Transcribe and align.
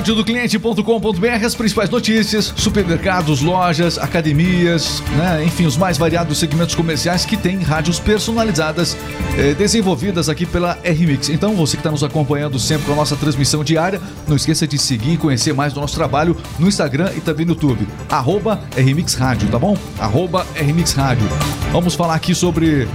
Radiodocliente.com.br, 0.00 1.44
as 1.44 1.54
principais 1.54 1.90
notícias, 1.90 2.54
supermercados, 2.56 3.42
lojas, 3.42 3.98
academias, 3.98 5.02
né? 5.14 5.44
enfim, 5.44 5.66
os 5.66 5.76
mais 5.76 5.98
variados 5.98 6.38
segmentos 6.38 6.74
comerciais 6.74 7.26
que 7.26 7.36
têm 7.36 7.60
rádios 7.60 8.00
personalizadas 8.00 8.96
eh, 9.36 9.52
desenvolvidas 9.52 10.30
aqui 10.30 10.46
pela 10.46 10.78
RMix. 10.82 11.28
Então, 11.28 11.54
você 11.54 11.76
que 11.76 11.80
está 11.80 11.90
nos 11.90 12.02
acompanhando 12.02 12.58
sempre 12.58 12.86
com 12.86 12.94
a 12.94 12.96
nossa 12.96 13.14
transmissão 13.14 13.62
diária, 13.62 14.00
não 14.26 14.36
esqueça 14.36 14.66
de 14.66 14.78
seguir 14.78 15.12
e 15.12 15.16
conhecer 15.18 15.52
mais 15.52 15.74
do 15.74 15.82
nosso 15.82 15.96
trabalho 15.96 16.34
no 16.58 16.66
Instagram 16.66 17.12
e 17.14 17.20
também 17.20 17.44
no 17.44 17.52
YouTube. 17.52 17.86
Arroba 18.08 18.58
RMix 18.74 19.12
Rádio, 19.12 19.50
tá 19.50 19.58
bom? 19.58 19.76
Arroba 19.98 20.46
RMix 20.56 20.94
Rádio. 20.94 21.28
Vamos 21.72 21.94
falar 21.94 22.14
aqui 22.14 22.34
sobre 22.34 22.88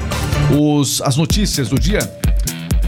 os, 0.60 1.04
as 1.04 1.16
notícias 1.18 1.70
do 1.70 1.78
dia. 1.78 2.25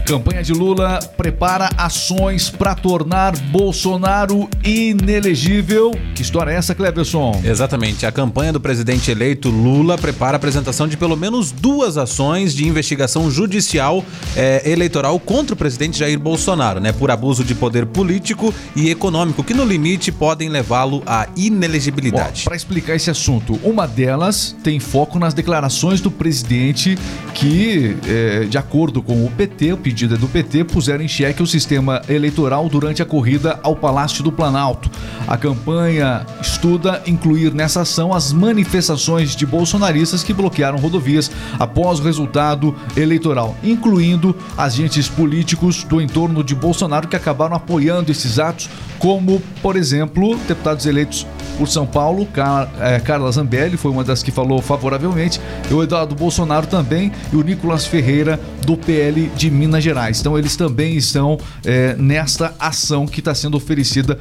Campanha 0.08 0.42
de 0.42 0.54
Lula 0.54 1.00
prepara 1.18 1.68
ações 1.76 2.48
para 2.48 2.74
tornar 2.74 3.36
Bolsonaro 3.36 4.48
inelegível. 4.64 5.90
Que 6.14 6.22
história 6.22 6.50
é 6.50 6.54
essa, 6.54 6.74
Cleverson? 6.74 7.38
Exatamente. 7.44 8.06
A 8.06 8.10
campanha 8.10 8.50
do 8.50 8.58
presidente 8.58 9.10
eleito 9.10 9.50
Lula 9.50 9.98
prepara 9.98 10.36
a 10.36 10.38
apresentação 10.38 10.88
de 10.88 10.96
pelo 10.96 11.14
menos 11.14 11.52
duas 11.52 11.98
ações 11.98 12.54
de 12.54 12.66
investigação 12.66 13.30
judicial 13.30 14.02
eh, 14.34 14.62
eleitoral 14.64 15.20
contra 15.20 15.52
o 15.52 15.58
presidente 15.58 15.98
Jair 15.98 16.18
Bolsonaro, 16.18 16.80
né? 16.80 16.90
Por 16.90 17.10
abuso 17.10 17.44
de 17.44 17.54
poder 17.54 17.84
político 17.84 18.54
e 18.74 18.88
econômico, 18.88 19.44
que 19.44 19.52
no 19.52 19.62
limite 19.66 20.10
podem 20.10 20.48
levá-lo 20.48 21.02
à 21.06 21.28
inelegibilidade. 21.36 22.44
Para 22.44 22.56
explicar 22.56 22.96
esse 22.96 23.10
assunto, 23.10 23.60
uma 23.62 23.86
delas 23.86 24.56
tem 24.64 24.80
foco 24.80 25.18
nas 25.18 25.34
declarações 25.34 26.00
do 26.00 26.10
presidente 26.10 26.96
que, 27.34 27.94
eh, 28.06 28.46
de 28.48 28.56
acordo 28.56 29.02
com 29.02 29.26
o 29.26 29.30
PT, 29.32 29.74
o 29.74 29.76
pedido 29.76 29.97
medida 29.98 30.16
do 30.16 30.28
PT 30.28 30.62
puseram 30.62 31.02
em 31.02 31.08
xeque 31.08 31.42
o 31.42 31.46
sistema 31.46 32.00
eleitoral 32.08 32.68
durante 32.68 33.02
a 33.02 33.04
corrida 33.04 33.58
ao 33.64 33.74
Palácio 33.74 34.22
do 34.22 34.30
Planalto. 34.30 34.88
A 35.26 35.36
campanha 35.36 36.24
estuda 36.40 37.02
incluir 37.04 37.52
nessa 37.52 37.80
ação 37.80 38.14
as 38.14 38.32
manifestações 38.32 39.34
de 39.34 39.44
bolsonaristas 39.44 40.22
que 40.22 40.32
bloquearam 40.32 40.78
rodovias 40.78 41.32
após 41.58 41.98
o 41.98 42.04
resultado 42.04 42.76
eleitoral, 42.96 43.56
incluindo 43.60 44.36
agentes 44.56 45.08
políticos 45.08 45.82
do 45.82 46.00
entorno 46.00 46.44
de 46.44 46.54
Bolsonaro 46.54 47.08
que 47.08 47.16
acabaram 47.16 47.56
apoiando 47.56 48.12
esses 48.12 48.38
atos, 48.38 48.70
como, 49.00 49.42
por 49.60 49.74
exemplo, 49.74 50.36
deputados 50.46 50.86
eleitos 50.86 51.26
por 51.56 51.68
São 51.68 51.86
Paulo, 51.86 52.24
Car 52.26 52.68
é, 52.78 53.00
Carla 53.00 53.30
Zambelli 53.32 53.76
foi 53.76 53.90
uma 53.90 54.04
das 54.04 54.22
que 54.22 54.30
falou 54.30 54.62
favoravelmente, 54.62 55.40
e 55.68 55.74
o 55.74 55.82
Eduardo 55.82 56.14
Bolsonaro 56.14 56.68
também, 56.68 57.10
e 57.32 57.36
o 57.36 57.42
Nicolas 57.42 57.84
Ferreira 57.84 58.38
do 58.64 58.76
PL 58.76 59.30
de 59.34 59.50
Minas 59.50 59.82
Gerais. 59.82 59.87
Então 60.20 60.38
eles 60.38 60.56
também 60.56 60.96
estão 60.96 61.38
é, 61.64 61.94
nesta 61.96 62.54
ação 62.58 63.06
que 63.06 63.20
está 63.20 63.34
sendo 63.34 63.56
oferecida, 63.56 64.18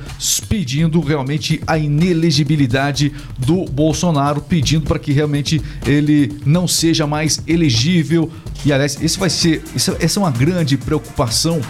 pedindo 0.48 1.00
realmente 1.00 1.62
a 1.66 1.78
inelegibilidade 1.78 3.14
do 3.38 3.66
Bolsonaro, 3.66 4.42
pedindo 4.42 4.86
para 4.86 5.00
que 5.00 5.12
realmente 5.12 5.62
ele 5.86 6.40
não 6.46 6.68
seja 6.68 7.06
mais 7.06 7.42
elegível. 7.48 8.32
E 8.66 8.74
aliás, 8.74 8.98
esse 9.02 9.18
vai 9.18 9.30
ser, 9.30 9.64
essa 10.00 10.20
é 10.20 10.22
uma 10.22 10.32
grande 10.32 10.78
preocupação 10.78 11.62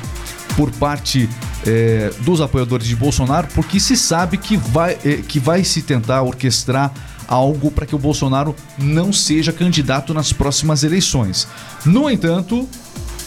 por 0.55 0.71
parte 0.71 1.29
é, 1.65 2.11
dos 2.21 2.41
apoiadores 2.41 2.87
de 2.87 2.95
Bolsonaro, 2.95 3.47
porque 3.53 3.79
se 3.79 3.95
sabe 3.95 4.37
que 4.37 4.57
vai, 4.57 4.97
é, 5.05 5.17
que 5.17 5.39
vai 5.39 5.63
se 5.63 5.81
tentar 5.81 6.23
orquestrar 6.23 6.91
algo 7.27 7.69
para 7.69 7.85
que 7.85 7.93
o 7.93 7.99
Bolsonaro 7.99 8.55
não 8.77 9.11
seja 9.11 9.51
candidato 9.51 10.13
nas 10.13 10.31
próximas 10.31 10.83
eleições. 10.83 11.47
No 11.85 12.09
entanto, 12.09 12.67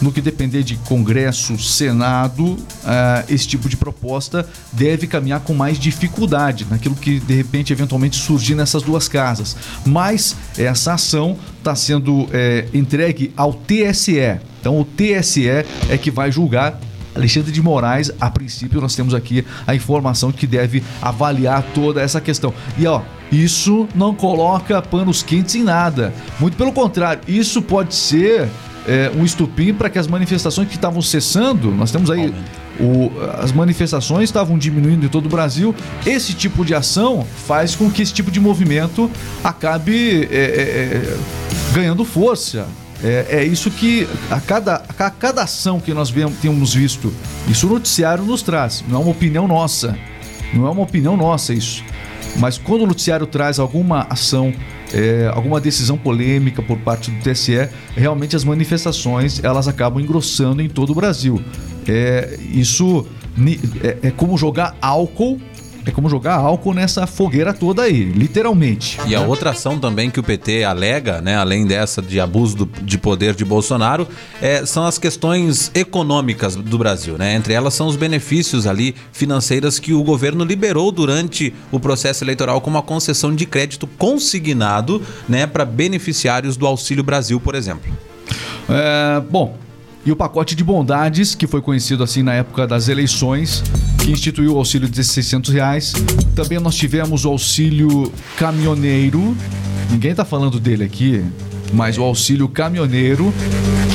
no 0.01 0.11
que 0.11 0.21
depender 0.21 0.63
de 0.63 0.75
Congresso, 0.77 1.57
Senado, 1.57 2.43
uh, 2.53 2.57
esse 3.29 3.47
tipo 3.47 3.69
de 3.69 3.77
proposta 3.77 4.47
deve 4.71 5.07
caminhar 5.07 5.41
com 5.41 5.53
mais 5.53 5.77
dificuldade 5.77 6.65
naquilo 6.69 6.95
que 6.95 7.19
de 7.19 7.33
repente 7.33 7.71
eventualmente 7.71 8.17
surgir 8.17 8.55
nessas 8.55 8.81
duas 8.83 9.07
casas. 9.07 9.55
Mas 9.85 10.35
essa 10.57 10.93
ação 10.93 11.37
está 11.57 11.75
sendo 11.75 12.27
é, 12.33 12.65
entregue 12.73 13.31
ao 13.37 13.53
TSE. 13.53 14.39
Então 14.59 14.79
o 14.79 14.85
TSE 14.85 15.47
é 15.47 15.97
que 16.01 16.09
vai 16.09 16.31
julgar 16.31 16.79
Alexandre 17.15 17.51
de 17.51 17.61
Moraes, 17.61 18.11
a 18.19 18.29
princípio, 18.29 18.79
nós 18.79 18.95
temos 18.95 19.13
aqui 19.13 19.45
a 19.67 19.75
informação 19.75 20.31
que 20.31 20.47
deve 20.47 20.81
avaliar 21.01 21.63
toda 21.73 22.01
essa 22.01 22.21
questão. 22.21 22.53
E 22.77 22.87
ó, 22.87 23.01
isso 23.31 23.87
não 23.93 24.15
coloca 24.15 24.81
panos 24.81 25.21
quentes 25.21 25.55
em 25.55 25.63
nada. 25.63 26.13
Muito 26.39 26.55
pelo 26.55 26.71
contrário, 26.71 27.21
isso 27.27 27.61
pode 27.61 27.93
ser 27.95 28.49
é, 28.87 29.11
um 29.15 29.23
estupim 29.23 29.73
para 29.73 29.89
que 29.89 29.99
as 29.99 30.07
manifestações 30.07 30.67
que 30.67 30.75
estavam 30.75 31.01
cessando, 31.01 31.71
nós 31.71 31.91
temos 31.91 32.09
aí. 32.09 32.33
O, 32.79 33.11
as 33.37 33.51
manifestações 33.51 34.23
estavam 34.23 34.57
diminuindo 34.57 35.05
em 35.05 35.09
todo 35.09 35.27
o 35.27 35.29
Brasil. 35.29 35.75
Esse 36.05 36.33
tipo 36.33 36.65
de 36.65 36.73
ação 36.73 37.25
faz 37.45 37.75
com 37.75 37.91
que 37.91 38.01
esse 38.01 38.13
tipo 38.13 38.31
de 38.31 38.39
movimento 38.39 39.09
acabe 39.43 40.27
é, 40.31 40.35
é, 40.35 40.39
é 40.39 41.17
ganhando 41.73 42.03
força, 42.03 42.67
é, 43.03 43.25
é 43.29 43.43
isso 43.43 43.69
que 43.69 44.07
a 44.29 44.39
cada, 44.39 44.83
a 44.97 45.09
cada 45.09 45.43
ação 45.43 45.79
que 45.79 45.93
nós 45.93 46.09
vemos, 46.09 46.37
temos 46.39 46.73
visto, 46.73 47.13
isso 47.47 47.67
o 47.67 47.69
noticiário 47.69 48.23
nos 48.23 48.41
traz, 48.41 48.83
não 48.87 48.99
é 48.99 49.01
uma 49.03 49.11
opinião 49.11 49.47
nossa. 49.47 49.97
Não 50.53 50.67
é 50.67 50.69
uma 50.69 50.83
opinião 50.83 51.15
nossa 51.15 51.53
isso. 51.53 51.83
Mas 52.37 52.57
quando 52.57 52.81
o 52.81 52.87
noticiário 52.87 53.25
traz 53.25 53.59
alguma 53.59 54.05
ação, 54.09 54.53
é, 54.93 55.31
alguma 55.33 55.59
decisão 55.59 55.97
polêmica 55.97 56.61
por 56.61 56.77
parte 56.79 57.11
do 57.11 57.21
TSE, 57.21 57.69
realmente 57.95 58.35
as 58.35 58.43
manifestações 58.43 59.43
elas 59.43 59.67
acabam 59.67 60.01
engrossando 60.01 60.61
em 60.61 60.69
todo 60.69 60.91
o 60.91 60.95
Brasil. 60.95 61.41
É, 61.87 62.37
isso 62.51 63.05
é, 63.83 64.07
é 64.07 64.11
como 64.11 64.37
jogar 64.37 64.75
álcool 64.81 65.39
é 65.85 65.91
como 65.91 66.09
jogar 66.09 66.35
álcool 66.35 66.73
nessa 66.73 67.07
fogueira 67.07 67.53
toda 67.53 67.83
aí, 67.83 68.03
literalmente. 68.03 68.99
E 69.07 69.15
a 69.15 69.21
outra 69.21 69.51
ação 69.51 69.79
também 69.79 70.09
que 70.09 70.19
o 70.19 70.23
PT 70.23 70.63
alega, 70.63 71.21
né, 71.21 71.35
além 71.35 71.65
dessa 71.65 72.01
de 72.01 72.19
abuso 72.19 72.57
do, 72.57 72.65
de 72.83 72.97
poder 72.97 73.33
de 73.33 73.43
Bolsonaro, 73.43 74.07
é, 74.41 74.65
são 74.65 74.85
as 74.85 74.97
questões 74.97 75.71
econômicas 75.73 76.55
do 76.55 76.77
Brasil, 76.77 77.17
né? 77.17 77.35
Entre 77.35 77.53
elas 77.53 77.73
são 77.73 77.87
os 77.87 77.95
benefícios 77.95 78.67
ali 78.67 78.95
financeiros 79.11 79.79
que 79.79 79.93
o 79.93 80.03
governo 80.03 80.43
liberou 80.43 80.91
durante 80.91 81.53
o 81.71 81.79
processo 81.79 82.23
eleitoral, 82.23 82.61
como 82.61 82.77
a 82.77 82.83
concessão 82.83 83.35
de 83.35 83.45
crédito 83.45 83.87
consignado, 83.87 85.01
né, 85.27 85.47
para 85.47 85.65
beneficiários 85.65 86.55
do 86.55 86.67
Auxílio 86.67 87.03
Brasil, 87.03 87.39
por 87.39 87.55
exemplo. 87.55 87.91
É, 88.69 89.21
bom, 89.29 89.57
e 90.05 90.11
o 90.11 90.15
pacote 90.15 90.55
de 90.55 90.63
bondades, 90.63 91.35
que 91.35 91.45
foi 91.45 91.61
conhecido 91.61 92.03
assim 92.03 92.23
na 92.23 92.33
época 92.33 92.65
das 92.65 92.87
eleições, 92.87 93.63
que 94.01 94.11
instituiu 94.11 94.55
o 94.55 94.57
auxílio 94.57 94.89
de 94.89 95.03
600 95.03 95.53
reais. 95.53 95.93
Também 96.35 96.59
nós 96.59 96.75
tivemos 96.75 97.23
o 97.23 97.29
auxílio 97.29 98.11
caminhoneiro. 98.35 99.35
Ninguém 99.91 100.11
está 100.11 100.25
falando 100.25 100.59
dele 100.59 100.83
aqui, 100.83 101.23
mas 101.73 101.97
o 101.97 102.03
auxílio 102.03 102.47
caminhoneiro 102.49 103.33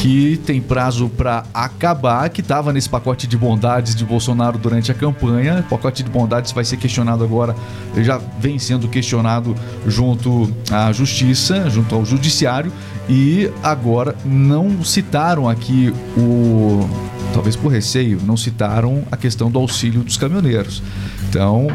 que 0.00 0.41
tem 0.47 0.61
prazo 0.61 1.09
para 1.09 1.45
acabar, 1.53 2.28
que 2.28 2.41
estava 2.41 2.72
nesse 2.72 2.89
pacote 2.89 3.27
de 3.27 3.37
bondades 3.37 3.95
de 3.95 4.05
Bolsonaro 4.05 4.59
durante 4.59 4.93
a 4.93 4.95
campanha. 4.95 5.65
O 5.66 5.71
pacote 5.71 6.03
de 6.03 6.11
bondades 6.11 6.53
vai 6.53 6.65
ser 6.65 6.77
questionado 6.77 7.25
agora, 7.25 7.56
já 7.97 8.21
vem 8.39 8.59
sendo 8.59 8.89
questionado 8.89 9.55
junto 9.87 10.49
à 10.71 10.93
justiça, 10.93 11.69
junto 11.69 11.95
ao 11.95 12.05
judiciário, 12.05 12.72
e 13.09 13.50
agora 13.62 14.15
não 14.25 14.84
citaram 14.84 15.49
aqui 15.49 15.93
o. 16.16 16.89
Talvez 17.37 17.55
por 17.55 17.69
receio, 17.69 18.19
não 18.25 18.35
citaram 18.35 19.05
a 19.13 19.17
questão 19.17 19.51
do 19.51 19.59
auxílio 19.59 20.03
dos 20.03 20.16
caminhoneiros. 20.16 20.83
Então, 21.28 21.66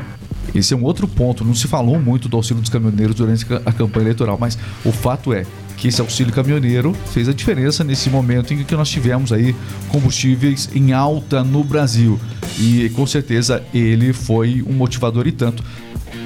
esse 0.56 0.74
é 0.74 0.78
um 0.78 0.84
outro 0.84 1.08
ponto. 1.08 1.46
Não 1.46 1.54
se 1.54 1.68
falou 1.68 2.02
muito 2.02 2.28
do 2.28 2.36
auxílio 2.36 2.62
dos 2.62 2.70
caminhoneiros 2.72 3.14
durante 3.14 3.46
a 3.64 3.72
campanha 3.72 4.06
eleitoral, 4.06 4.40
mas 4.40 4.58
o 4.84 4.92
fato 4.92 5.32
é 5.32 5.46
que 5.78 5.88
esse 5.88 6.02
auxílio 6.02 6.34
caminhoneiro 6.34 6.96
fez 7.14 7.30
a 7.30 7.34
diferença 7.34 7.84
nesse 7.84 8.10
momento 8.10 8.56
em 8.56 8.64
que 8.64 8.76
nós 8.76 8.90
tivemos 8.90 9.32
aí 9.32 9.56
combustíveis 9.90 10.68
em 10.74 10.94
alta 10.94 11.44
no 11.44 11.64
Brasil. 11.64 12.20
E 12.58 12.90
com 12.96 13.06
certeza 13.06 13.62
ele 13.72 14.14
foi 14.14 14.66
um 14.68 14.74
motivador 14.74 15.28
e 15.28 15.32
tanto 15.32 15.64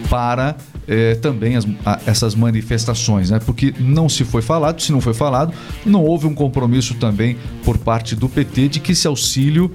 para 0.10 0.56
é, 0.88 1.16
também 1.16 1.56
as, 1.56 1.66
a, 1.86 2.00
essas 2.06 2.36
manifestações, 2.36 3.30
né? 3.30 3.40
Porque 3.40 3.74
não 3.80 4.08
se 4.08 4.24
foi 4.24 4.42
falado, 4.42 4.82
se 4.82 4.92
não 4.92 5.02
foi 5.02 5.14
falado, 5.14 5.54
não 5.86 6.04
houve 6.04 6.28
um 6.28 6.34
compromisso 6.34 6.96
também 6.96 7.38
por 7.64 7.78
parte 7.78 8.16
do 8.16 8.30
PT 8.30 8.68
de 8.70 8.80
que 8.80 8.92
esse 8.92 9.08
auxílio 9.08 9.72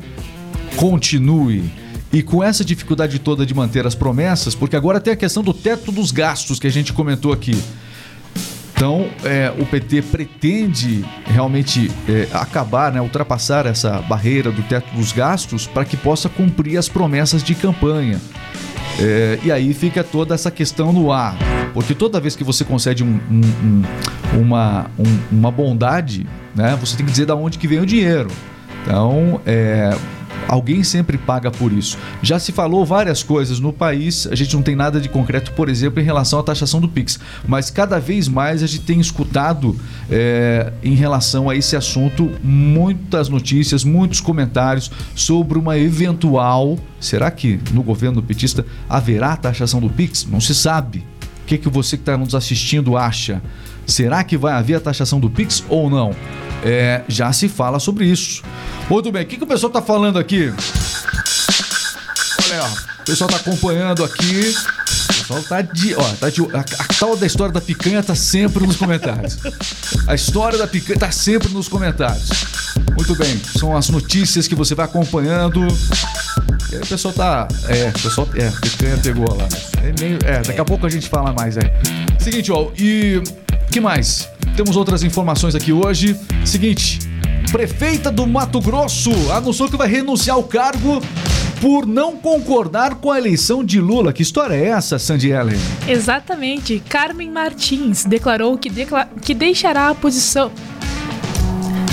continue. 0.77 1.71
E 2.13 2.23
com 2.23 2.43
essa 2.43 2.65
dificuldade 2.65 3.19
toda 3.21 3.47
de 3.47 3.55
manter 3.55 3.87
as 3.87 3.95
promessas, 3.95 4.55
porque 4.55 4.75
agora 4.75 5.01
tem 5.01 5.13
a 5.13 5.17
questão 5.17 5.43
do 5.43 5.55
teto 5.55 5.93
dos 5.93 6.11
gastos 6.11 6.59
que 6.59 6.67
a 6.67 6.71
gente 6.71 6.93
comentou 6.93 7.33
aqui. 7.33 7.57
Então, 8.81 9.11
é, 9.23 9.53
o 9.59 9.67
PT 9.67 10.01
pretende 10.03 11.05
realmente 11.27 11.91
é, 12.09 12.27
acabar, 12.33 12.91
né, 12.91 12.99
ultrapassar 12.99 13.67
essa 13.67 14.01
barreira 14.01 14.51
do 14.51 14.63
teto 14.63 14.93
dos 14.95 15.13
gastos 15.13 15.67
para 15.67 15.85
que 15.85 15.99
possa 15.99 16.31
cumprir 16.31 16.79
as 16.79 16.89
promessas 16.89 17.43
de 17.43 17.55
campanha. 17.55 18.19
É, 19.01 19.39
e 19.43 19.51
aí 19.51 19.73
fica 19.73 20.05
toda 20.05 20.35
essa 20.35 20.51
questão 20.51 20.93
no 20.93 21.11
ar. 21.13 21.37
Porque 21.73 21.95
toda 21.95 22.21
vez 22.21 22.35
que 22.37 22.45
você 22.45 22.65
concede 22.65 23.03
um- 23.05 23.19
um- 23.31 23.85
um- 24.35 24.41
uma, 24.41 24.87
um- 24.99 25.19
uma 25.39 25.51
bondade, 25.51 26.27
né, 26.55 26.77
você 26.81 26.97
tem 26.97 27.07
que 27.07 27.13
dizer 27.13 27.27
da 27.27 27.35
onde 27.35 27.59
que 27.59 27.67
vem 27.69 27.81
o 27.81 27.87
dinheiro. 27.87 28.29
Então, 28.83 29.41
é, 29.47 29.97
alguém 30.51 30.83
sempre 30.83 31.17
paga 31.17 31.49
por 31.49 31.73
isso. 31.73 31.97
Já 32.21 32.41
se 32.41 32.51
falou 32.51 32.85
várias 32.85 33.23
coisas 33.23 33.61
no 33.61 33.73
país, 33.73 34.27
a 34.27 34.35
gente 34.35 34.55
não 34.57 34.63
tem 34.63 34.75
nada 34.75 35.01
de 35.01 35.09
concreto, 35.09 35.53
por 35.53 35.69
exemplo, 35.69 36.01
em 36.01 36.05
relação 36.05 36.41
à 36.41 36.43
taxação 36.43 36.81
do 36.81 36.89
Pix. 36.89 37.21
Mas 37.47 37.71
cada 37.71 38.01
vez 38.01 38.27
mais 38.27 38.61
a 38.61 38.67
gente 38.67 38.83
tem 38.83 38.99
escutado 38.99 39.79
é, 40.11 40.73
em 40.83 40.95
relação 40.95 41.49
a 41.49 41.55
esse 41.55 41.77
assunto 41.77 42.33
muitas 42.43 43.29
notícias, 43.29 43.85
muitos 43.85 44.21
comentários 44.21 44.91
sobre 45.15 45.57
uma 45.57 45.79
eventual. 45.79 46.77
Será 46.99 47.31
que 47.31 47.61
no 47.73 47.85
governo 47.85 48.21
petista 48.21 48.67
haverá 48.89 49.37
taxação 49.37 49.81
do 49.81 49.89
Pix? 49.89 50.27
Não 50.29 50.41
se 50.41 50.55
sabe. 50.55 51.05
O 51.45 51.47
que, 51.47 51.59
que 51.59 51.69
você 51.69 51.97
que 51.97 52.03
está 52.03 52.17
nos 52.17 52.35
assistindo 52.35 52.97
acha? 52.97 53.41
Será 53.87 54.23
que 54.23 54.37
vai 54.37 54.53
haver 54.53 54.77
a 54.77 54.81
taxação 54.81 55.19
do 55.19 55.29
Pix 55.31 55.65
ou 55.69 55.91
não? 55.91 56.15
É, 56.65 57.03
já 57.09 57.33
se 57.33 57.49
fala 57.49 57.79
sobre 57.79 58.05
isso. 58.07 58.43
Muito 58.89 59.11
bem, 59.11 59.23
o 59.23 59.27
que, 59.27 59.37
que 59.37 59.45
o 59.45 59.47
pessoal 59.47 59.69
está 59.69 59.83
falando 59.83 60.19
aqui? 60.19 60.53
Olha, 62.45 62.65
ó, 62.65 62.69
o 63.03 63.05
pessoal 63.05 63.31
está 63.31 63.41
acompanhando 63.41 64.05
aqui. 64.05 64.55
O 65.11 65.15
pessoal 65.21 65.43
tá 65.43 65.63
de. 65.63 65.95
Ó, 65.95 66.03
tá 66.21 66.29
de 66.29 66.43
a, 66.43 66.61
a 66.61 66.95
tal 66.99 67.17
da 67.17 67.27
história 67.27 67.53
da 67.53 67.61
picanha 67.61 68.03
tá 68.03 68.15
sempre 68.15 68.67
nos 68.67 68.77
comentários. 68.77 69.39
A 70.07 70.15
história 70.15 70.59
da 70.59 70.67
picanha 70.67 70.99
tá 70.99 71.11
sempre 71.11 71.53
nos 71.53 71.69
comentários. 71.69 72.29
Muito 72.97 73.15
bem, 73.15 73.41
são 73.59 73.77
as 73.77 73.89
notícias 73.89 74.47
que 74.47 74.55
você 74.55 74.75
vai 74.75 74.85
acompanhando. 74.85 75.67
E 76.71 76.77
aí 76.77 76.83
o 76.83 76.87
pessoal 76.87 77.15
tá. 77.15 77.49
É, 77.69 77.89
o 77.89 77.93
pessoal. 77.93 78.29
É, 78.35 78.49
a 78.49 78.53
picanha 78.53 78.99
pegou 78.99 79.35
lá. 79.35 79.49
É, 79.83 80.37
é, 80.37 80.43
daqui 80.43 80.61
a 80.61 80.65
pouco 80.65 80.87
a 80.87 80.91
gente 80.91 81.09
fala 81.09 81.33
mais 81.33 81.57
aí. 81.57 81.71
Seguinte, 82.19 82.53
ó, 82.53 82.71
e. 82.79 83.23
que 83.71 83.81
mais? 83.81 84.29
Temos 84.57 84.77
outras 84.77 85.03
informações 85.03 85.55
aqui 85.55 85.73
hoje. 85.73 86.17
Seguinte, 86.45 86.99
prefeita 87.53 88.11
do 88.11 88.27
Mato 88.27 88.61
Grosso 88.61 89.11
anunciou 89.33 89.69
que 89.69 89.77
vai 89.77 89.89
renunciar 89.89 90.37
ao 90.37 90.43
cargo 90.45 91.01
por 91.61 91.87
não 91.87 92.17
concordar 92.17 92.97
com 92.97 93.11
a 93.13 93.19
eleição 93.19 93.63
de 93.65 93.81
Lula. 93.81 94.13
Que 94.13 94.23
história 94.23 94.55
é 94.55 94.67
essa, 94.69 94.99
Sandy 94.99 95.31
Ellen? 95.31 95.59
Exatamente. 95.87 96.83
Carmen 96.89 97.31
Martins 97.31 98.05
declarou 98.05 98.57
que, 98.59 98.69
decla- 98.71 99.09
que 99.23 99.35
deixará 99.35 99.89
a 99.89 99.95
posição. 99.95 100.51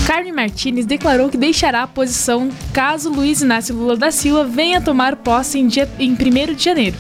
Carmen 0.08 0.32
Martins 0.32 0.86
declarou 0.86 1.28
que 1.30 1.38
deixará 1.38 1.84
a 1.84 1.88
posição 1.88 2.50
caso 2.72 3.10
Luiz 3.12 3.42
Inácio 3.42 3.76
Lula 3.76 3.98
da 3.98 4.10
Silva 4.10 4.46
venha 4.46 4.80
tomar 4.80 5.18
posse 5.18 5.60
em, 5.60 5.68
dia, 5.68 5.88
em 6.00 6.14
1 6.14 6.56
de 6.56 6.64
janeiro. 6.64 6.96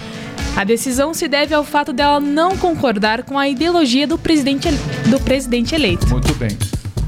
A 0.58 0.64
decisão 0.64 1.14
se 1.14 1.28
deve 1.28 1.54
ao 1.54 1.64
fato 1.64 1.94
dela 1.94 2.20
não 2.20 2.58
concordar 2.58 3.22
com 3.22 3.38
a 3.38 3.48
ideologia 3.48 4.08
do 4.08 4.18
presidente, 4.18 4.68
do 5.08 5.20
presidente 5.20 5.76
eleito. 5.76 6.10
Muito 6.10 6.34
bem. 6.34 6.50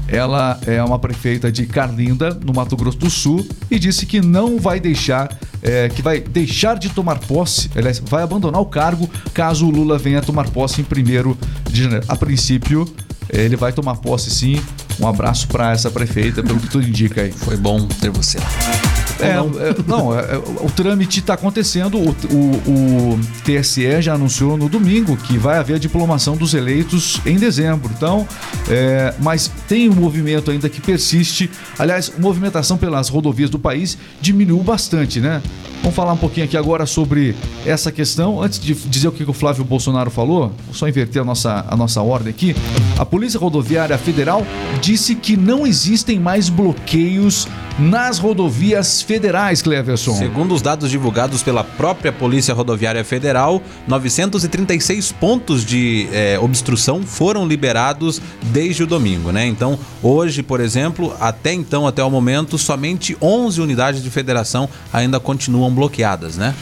Ela 0.06 0.60
é 0.68 0.80
uma 0.80 1.00
prefeita 1.00 1.50
de 1.50 1.66
Carlinda, 1.66 2.30
no 2.44 2.54
Mato 2.54 2.76
Grosso 2.76 2.98
do 2.98 3.10
Sul, 3.10 3.44
e 3.68 3.76
disse 3.76 4.06
que 4.06 4.20
não 4.20 4.56
vai 4.56 4.78
deixar, 4.78 5.36
é, 5.64 5.88
que 5.88 6.00
vai 6.00 6.20
deixar 6.20 6.78
de 6.78 6.90
tomar 6.90 7.18
posse, 7.18 7.68
aliás, 7.74 7.98
vai 7.98 8.22
abandonar 8.22 8.60
o 8.60 8.66
cargo 8.66 9.10
caso 9.34 9.66
o 9.66 9.70
Lula 9.70 9.98
venha 9.98 10.22
tomar 10.22 10.48
posse 10.50 10.80
em 10.80 10.84
1 10.84 11.36
de 11.68 11.82
janeiro. 11.82 12.06
A 12.06 12.14
princípio, 12.14 12.86
ele 13.28 13.56
vai 13.56 13.72
tomar 13.72 13.96
posse 13.96 14.30
sim. 14.30 14.62
Um 15.00 15.08
abraço 15.08 15.48
para 15.48 15.72
essa 15.72 15.90
prefeita, 15.90 16.40
pelo 16.40 16.60
que 16.60 16.68
tudo 16.68 16.86
indica 16.86 17.22
aí. 17.22 17.32
Foi 17.32 17.56
bom 17.56 17.84
ter 17.88 18.10
você 18.10 18.38
lá. 18.38 18.89
É, 19.22 19.70
é, 19.70 19.74
não, 19.86 20.16
é, 20.18 20.20
é, 20.22 20.36
o 20.60 20.70
trâmite 20.70 21.20
está 21.20 21.34
acontecendo. 21.34 21.98
O, 21.98 22.10
o- 22.10 23.14
o 23.14 23.20
TSE 23.44 24.00
já 24.02 24.14
anunciou 24.14 24.56
no 24.56 24.68
domingo 24.68 25.16
que 25.16 25.36
vai 25.38 25.58
haver 25.58 25.76
a 25.76 25.78
diplomação 25.78 26.36
dos 26.36 26.54
eleitos 26.54 27.20
em 27.26 27.36
dezembro. 27.36 27.90
Então, 27.96 28.26
é, 28.68 29.14
mas 29.20 29.50
tem 29.68 29.88
um 29.88 29.94
movimento 29.94 30.50
ainda 30.50 30.68
que 30.68 30.80
persiste. 30.80 31.50
Aliás, 31.78 32.12
a 32.16 32.20
movimentação 32.20 32.76
pelas 32.78 33.08
rodovias 33.08 33.50
do 33.50 33.58
país 33.58 33.96
diminuiu 34.20 34.62
bastante, 34.62 35.20
né? 35.20 35.42
Vamos 35.82 35.96
falar 35.96 36.12
um 36.12 36.16
pouquinho 36.16 36.44
aqui 36.44 36.56
agora 36.58 36.84
sobre 36.84 37.34
essa 37.64 37.90
questão. 37.90 38.42
Antes 38.42 38.58
de 38.60 38.74
dizer 38.74 39.08
o 39.08 39.12
que 39.12 39.24
que 39.24 39.30
o 39.30 39.34
Flávio 39.34 39.64
Bolsonaro 39.64 40.10
falou, 40.10 40.52
vou 40.66 40.74
só 40.74 40.86
inverter 40.86 41.22
a 41.22 41.24
nossa, 41.24 41.64
a 41.66 41.74
nossa 41.76 42.02
ordem 42.02 42.28
aqui. 42.30 42.54
A 42.98 43.04
Polícia 43.06 43.40
Rodoviária 43.40 43.96
Federal 43.96 44.46
disse 44.82 45.14
que 45.14 45.36
não 45.38 45.66
existem 45.66 46.18
mais 46.20 46.50
bloqueios 46.50 47.48
nas 47.80 48.18
rodovias 48.18 49.00
federais, 49.00 49.62
Cleverson. 49.62 50.14
Segundo 50.14 50.54
os 50.54 50.60
dados 50.60 50.90
divulgados 50.90 51.42
pela 51.42 51.64
própria 51.64 52.12
Polícia 52.12 52.52
Rodoviária 52.52 53.02
Federal, 53.02 53.62
936 53.88 55.12
pontos 55.12 55.64
de 55.64 56.06
eh, 56.12 56.38
obstrução 56.40 57.02
foram 57.02 57.46
liberados 57.46 58.20
desde 58.42 58.82
o 58.82 58.86
domingo, 58.86 59.32
né? 59.32 59.46
Então, 59.46 59.78
hoje, 60.02 60.42
por 60.42 60.60
exemplo, 60.60 61.16
até 61.18 61.52
então, 61.52 61.86
até 61.86 62.04
o 62.04 62.10
momento, 62.10 62.58
somente 62.58 63.16
11 63.20 63.60
unidades 63.60 64.02
de 64.02 64.10
federação 64.10 64.68
ainda 64.92 65.18
continuam 65.18 65.74
bloqueadas, 65.74 66.36
né? 66.36 66.54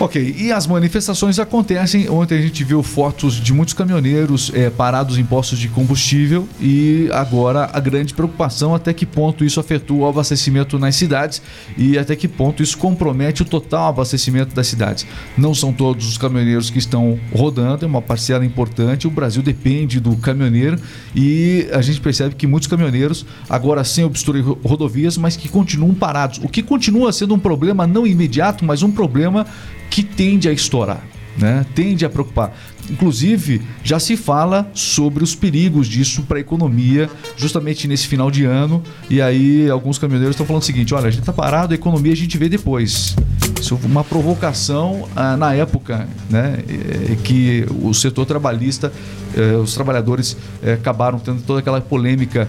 Ok, 0.00 0.34
e 0.36 0.50
as 0.50 0.66
manifestações 0.66 1.38
acontecem. 1.38 2.10
Ontem 2.10 2.36
a 2.36 2.42
gente 2.42 2.64
viu 2.64 2.82
fotos 2.82 3.34
de 3.34 3.52
muitos 3.54 3.74
caminhoneiros 3.74 4.50
eh, 4.52 4.68
parados 4.68 5.18
em 5.18 5.24
postos 5.24 5.56
de 5.56 5.68
combustível 5.68 6.48
e 6.60 7.08
agora 7.12 7.70
a 7.72 7.78
grande 7.78 8.12
preocupação 8.12 8.74
até 8.74 8.92
que 8.92 9.06
ponto 9.06 9.44
isso 9.44 9.60
afetou 9.60 9.98
o 9.98 10.06
abastecimento 10.08 10.80
nas 10.80 10.96
cidades 10.96 11.40
e 11.78 11.96
até 11.96 12.16
que 12.16 12.26
ponto 12.26 12.60
isso 12.60 12.76
compromete 12.76 13.42
o 13.42 13.44
total 13.44 13.88
abastecimento 13.88 14.52
das 14.52 14.66
cidades. 14.66 15.06
Não 15.38 15.54
são 15.54 15.72
todos 15.72 16.08
os 16.08 16.18
caminhoneiros 16.18 16.70
que 16.70 16.78
estão 16.78 17.16
rodando, 17.32 17.84
é 17.84 17.88
uma 17.88 18.02
parcela 18.02 18.44
importante. 18.44 19.06
O 19.06 19.10
Brasil 19.10 19.42
depende 19.44 20.00
do 20.00 20.16
caminhoneiro 20.16 20.76
e 21.14 21.68
a 21.72 21.80
gente 21.80 22.00
percebe 22.00 22.34
que 22.34 22.48
muitos 22.48 22.68
caminhoneiros 22.68 23.24
agora 23.48 23.84
sem 23.84 24.04
obstruir 24.04 24.42
ro- 24.44 24.58
rodovias, 24.64 25.16
mas 25.16 25.36
que 25.36 25.48
continuam 25.48 25.94
parados. 25.94 26.40
O 26.42 26.48
que 26.48 26.64
continua 26.64 27.12
sendo 27.12 27.32
um 27.32 27.38
problema 27.38 27.86
não 27.86 28.04
imediato, 28.04 28.64
mas 28.64 28.82
um 28.82 28.90
problema 28.90 29.46
que 29.90 30.02
tende 30.02 30.48
a 30.48 30.52
estourar, 30.52 31.02
né? 31.36 31.64
Tende 31.74 32.04
a 32.04 32.10
preocupar. 32.10 32.52
Inclusive, 32.90 33.62
já 33.82 33.98
se 33.98 34.16
fala 34.16 34.70
sobre 34.74 35.24
os 35.24 35.34
perigos 35.34 35.86
disso 35.86 36.22
para 36.22 36.36
a 36.36 36.40
economia, 36.40 37.08
justamente 37.36 37.88
nesse 37.88 38.06
final 38.06 38.30
de 38.30 38.44
ano. 38.44 38.82
E 39.08 39.22
aí, 39.22 39.68
alguns 39.70 39.98
caminhoneiros 39.98 40.34
estão 40.34 40.46
falando 40.46 40.62
o 40.62 40.66
seguinte: 40.66 40.94
olha, 40.94 41.08
a 41.08 41.10
gente 41.10 41.20
está 41.20 41.32
parado, 41.32 41.72
a 41.72 41.74
economia 41.74 42.12
a 42.12 42.16
gente 42.16 42.36
vê 42.36 42.48
depois. 42.48 43.16
Isso 43.58 43.76
foi 43.78 43.90
uma 43.90 44.04
provocação 44.04 45.08
ah, 45.16 45.36
na 45.36 45.54
época, 45.54 46.06
né? 46.28 46.58
eh, 46.68 47.16
que 47.24 47.66
o 47.82 47.94
setor 47.94 48.26
trabalhista, 48.26 48.92
eh, 49.34 49.56
os 49.56 49.72
trabalhadores 49.72 50.36
eh, 50.62 50.74
acabaram 50.74 51.18
tendo 51.18 51.40
toda 51.42 51.60
aquela 51.60 51.80
polêmica 51.80 52.46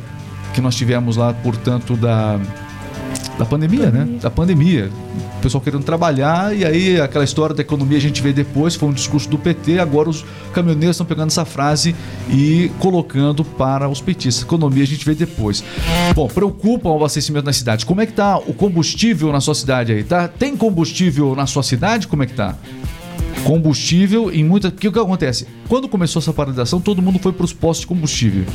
que 0.54 0.60
nós 0.60 0.76
tivemos 0.76 1.16
lá, 1.16 1.34
portanto, 1.34 1.96
da 1.96 2.38
da 3.38 3.46
pandemia, 3.46 3.92
né? 3.92 4.08
Da 4.22 4.30
pandemia. 4.30 4.90
O 5.38 5.42
pessoal 5.42 5.62
querendo 5.62 5.84
trabalhar 5.84 6.56
e 6.56 6.66
aí 6.66 7.00
aquela 7.00 7.24
história 7.24 7.54
da 7.54 7.62
economia 7.62 7.98
a 7.98 8.02
gente 8.02 8.22
vê 8.22 8.34
depois, 8.34 8.76
foi 8.76 8.90
um 8.90 8.94
discurso 8.94 9.30
do 9.30 9.38
PT, 9.38 9.80
agora 9.80 10.10
os 10.10 10.26
caminhoneiros 10.54 10.96
estão 10.96 11.06
pegando 11.06 11.28
essa 11.28 11.46
frase 11.46 11.96
e 12.30 12.72
colocando 12.80 13.44
para 13.44 13.88
os 13.88 14.02
petistas. 14.02 14.44
Economia 14.44 14.84
a 14.84 14.88
gente 14.88 15.06
vê 15.06 15.14
depois. 15.14 15.64
Bom, 16.16 16.28
preocupa 16.28 16.90
o 16.90 16.96
abastecimento 16.96 17.46
nas 17.46 17.58
cidades. 17.58 17.84
Como 17.84 18.02
é 18.02 18.06
que 18.06 18.14
tá 18.14 18.38
o 18.38 18.54
combustível 18.54 19.32
na 19.32 19.42
sua 19.42 19.54
cidade 19.54 19.92
aí? 19.92 20.04
Tá? 20.04 20.28
Tem 20.28 20.56
combustível 20.56 21.36
na 21.36 21.46
sua 21.46 21.64
cidade? 21.64 22.08
Como 22.08 22.24
é 22.24 22.26
que 22.26 22.34
tá? 22.34 22.56
combustível 23.44 24.34
em 24.34 24.44
muita. 24.44 24.70
O 24.70 24.72
que 24.72 24.88
acontece? 24.88 25.46
Quando 25.70 25.88
começou 25.88 26.20
essa 26.20 26.34
paralisação, 26.34 26.82
todo 26.82 27.02
mundo 27.02 27.20
foi 27.20 27.32
para 27.32 27.46
os 27.46 27.54
postos 27.54 27.82
de 27.82 27.88
combustível. 27.88 28.46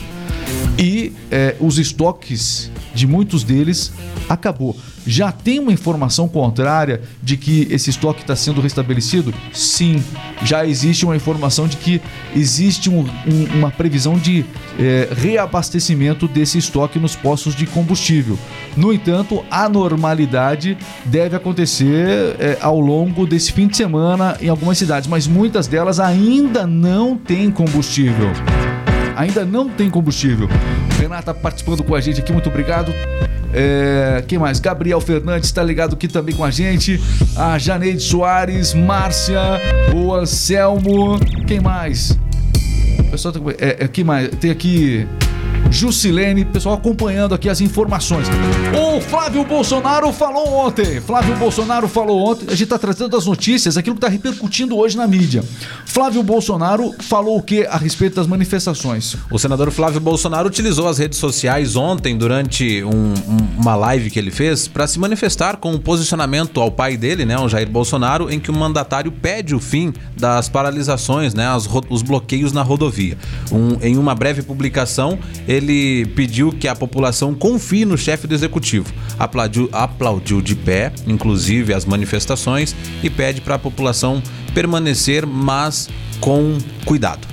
E 0.77 1.13
eh, 1.31 1.55
os 1.61 1.79
estoques 1.79 2.71
de 2.95 3.07
muitos 3.07 3.45
deles 3.45 3.93
acabou. 4.29 4.77
Já 5.07 5.33
tem 5.33 5.59
uma 5.59 5.73
informação 5.73 6.29
contrária 6.29 7.01
de 7.23 7.37
que 7.37 7.67
esse 7.71 7.89
estoque 7.91 8.21
está 8.21 8.37
sendo 8.37 8.61
restabelecido? 8.61 9.33
Sim. 9.53 10.03
Já 10.45 10.67
existe 10.67 11.05
uma 11.05 11.17
informação 11.17 11.67
de 11.67 11.77
que 11.79 12.01
existe 12.37 12.91
um- 12.91 13.07
um- 13.27 13.45
uma 13.59 13.71
previsão 13.71 14.19
de 14.19 14.45
eh, 14.79 15.09
reabastecimento 15.15 16.27
desse 16.29 16.57
estoque 16.59 16.99
nos 16.99 17.15
postos 17.17 17.55
de 17.55 17.67
combustível. 17.67 18.39
No 18.77 18.93
entanto, 18.93 19.45
a 19.51 19.69
normalidade 19.69 20.77
deve 21.05 21.37
acontecer 21.37 22.37
eh, 22.39 22.57
ao 22.61 22.81
longo 22.81 23.27
desse 23.27 23.53
fim 23.53 23.67
de 23.67 23.77
semana 23.77 24.37
em 24.41 24.49
algumas 24.49 24.79
cidades, 24.79 25.09
mas 25.09 25.27
muitas 25.27 25.67
delas 25.67 25.99
ainda 26.01 26.67
não 26.67 27.17
têm 27.17 27.51
combustível 27.51 28.31
ainda 29.21 29.45
não 29.45 29.69
tem 29.69 29.91
combustível. 29.91 30.49
Renata 30.99 31.35
participando 31.35 31.83
com 31.83 31.95
a 31.95 32.01
gente 32.01 32.21
aqui, 32.21 32.33
muito 32.33 32.49
obrigado. 32.49 32.93
É, 33.53 34.25
quem 34.27 34.39
mais? 34.39 34.59
Gabriel 34.61 35.01
Fernandes 35.01 35.49
está 35.49 35.63
ligado 35.63 35.95
aqui 35.95 36.09
também 36.09 36.35
com 36.35 36.45
a 36.45 36.51
gente. 36.51 36.99
A 37.37 37.59
Janeide 37.59 38.01
Soares, 38.01 38.73
Márcia, 38.73 39.41
o 39.95 40.15
Anselmo. 40.15 41.19
Quem 41.47 41.61
mais? 41.61 42.19
O 42.99 43.05
pessoal 43.11 43.35
tá, 43.35 43.41
é, 43.59 43.85
é, 43.85 43.89
quem 43.89 44.05
mais? 44.05 44.31
Tem 44.41 44.51
aqui 44.51 45.07
Jusilene, 45.71 46.45
pessoal 46.45 46.75
acompanhando 46.75 47.35
aqui 47.35 47.49
as 47.49 47.61
informações. 47.61 48.27
O 48.77 49.01
Flávio 49.01 49.45
Bolsonaro 49.45 50.13
falou 50.13 50.49
ontem. 50.53 51.01
Flávio 51.01 51.37
Bolsonaro 51.37 51.89
falou 51.89 52.31
ontem. 52.31 52.47
A 52.49 52.53
gente 52.53 52.65
está 52.65 52.79
trazendo 52.79 53.17
as 53.17 53.27
notícias, 53.27 53.77
aquilo 53.77 53.95
que 53.95 53.99
está 53.99 54.09
repercutindo 54.09 54.77
hoje 54.77 54.97
na 54.97 55.07
mídia. 55.07 55.45
Flávio 55.87 56.23
Bolsonaro 56.23 56.95
falou 57.01 57.39
o 57.39 57.43
que 57.43 57.65
a 57.67 57.77
respeito 57.77 58.17
das 58.17 58.27
manifestações? 58.27 59.17
O 59.31 59.39
senador 59.39 59.71
Flávio 59.71 60.01
Bolsonaro 60.01 60.49
utilizou 60.49 60.89
as 60.89 60.99
redes 60.99 61.19
sociais 61.19 61.77
ontem 61.77 62.17
durante 62.17 62.83
um, 62.83 62.91
um, 62.91 63.61
uma 63.61 63.77
live 63.77 64.11
que 64.11 64.19
ele 64.19 64.31
fez 64.31 64.69
para 64.69 64.87
se 64.87 64.99
manifestar 64.99 65.57
com 65.57 65.73
o 65.73 65.77
um 65.77 65.79
posicionamento 65.79 66.61
ao 66.61 66.71
pai 66.71 66.97
dele, 66.97 67.25
né, 67.25 67.39
o 67.39 67.49
Jair 67.49 67.69
Bolsonaro, 67.69 68.31
em 68.31 68.39
que 68.39 68.51
o 68.51 68.55
mandatário 68.55 69.11
pede 69.11 69.55
o 69.55 69.61
fim 69.61 69.93
das 70.17 70.49
paralisações, 70.49 71.35
né, 71.35 71.47
as, 71.47 71.69
os 71.89 72.03
bloqueios 72.03 72.53
na 72.53 72.63
rodovia. 72.63 73.17
Em 73.83 73.97
uma 73.97 74.15
breve 74.15 74.43
publicação, 74.43 75.19
ele 75.51 76.07
pediu 76.15 76.53
que 76.53 76.69
a 76.69 76.77
população 76.77 77.35
confie 77.35 77.85
no 77.85 77.99
chefe 77.99 78.29
do 78.29 78.35
executivo. 78.35 78.87
Aplaudiu, 79.19 79.69
aplaudiu 79.73 80.41
de 80.41 80.55
pé, 80.55 80.93
inclusive, 81.09 81.75
as 81.75 81.85
manifestações 81.85 82.75
e 83.03 83.11
pede 83.11 83.41
para 83.41 83.57
a 83.57 83.59
população 83.59 84.23
permanecer, 84.55 85.27
mas 85.27 85.89
com 86.21 86.57
cuidado. 86.85 87.27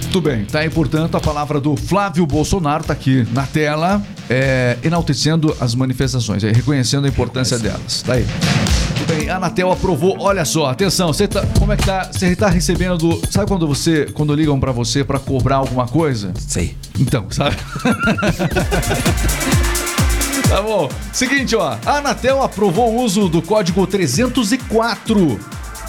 Muito 0.00 0.20
bem, 0.22 0.46
tá 0.46 0.60
aí, 0.60 0.70
portanto, 0.70 1.14
a 1.14 1.20
palavra 1.20 1.60
do 1.60 1.76
Flávio 1.76 2.26
Bolsonaro, 2.26 2.84
tá 2.84 2.94
aqui 2.94 3.26
na 3.32 3.46
tela, 3.46 4.02
é, 4.30 4.78
enaltecendo 4.82 5.54
as 5.60 5.74
manifestações, 5.74 6.42
é, 6.44 6.52
reconhecendo 6.52 7.04
a 7.04 7.08
importância 7.08 7.58
delas. 7.58 8.02
Tá 8.02 8.14
aí. 8.14 8.26
Bem, 9.14 9.28
a 9.28 9.36
Anatel 9.36 9.70
aprovou, 9.70 10.16
olha 10.18 10.42
só, 10.42 10.70
atenção, 10.70 11.12
você 11.12 11.28
tá, 11.28 11.44
como 11.58 11.70
é 11.70 11.76
que 11.76 11.84
tá, 11.84 12.08
você 12.10 12.34
tá 12.34 12.48
recebendo, 12.48 13.20
sabe 13.30 13.46
quando 13.46 13.68
você, 13.68 14.06
quando 14.06 14.34
ligam 14.34 14.58
para 14.58 14.72
você 14.72 15.04
para 15.04 15.18
cobrar 15.18 15.56
alguma 15.56 15.86
coisa? 15.86 16.32
Sei. 16.34 16.74
Então, 16.98 17.26
sabe? 17.30 17.56
Tá 20.48 20.60
bom. 20.60 20.86
Seguinte, 21.14 21.56
ó. 21.56 21.78
A 21.86 21.96
Anatel 21.96 22.42
aprovou 22.42 22.92
o 22.92 23.02
uso 23.02 23.26
do 23.26 23.40
código 23.40 23.86
304 23.86 25.40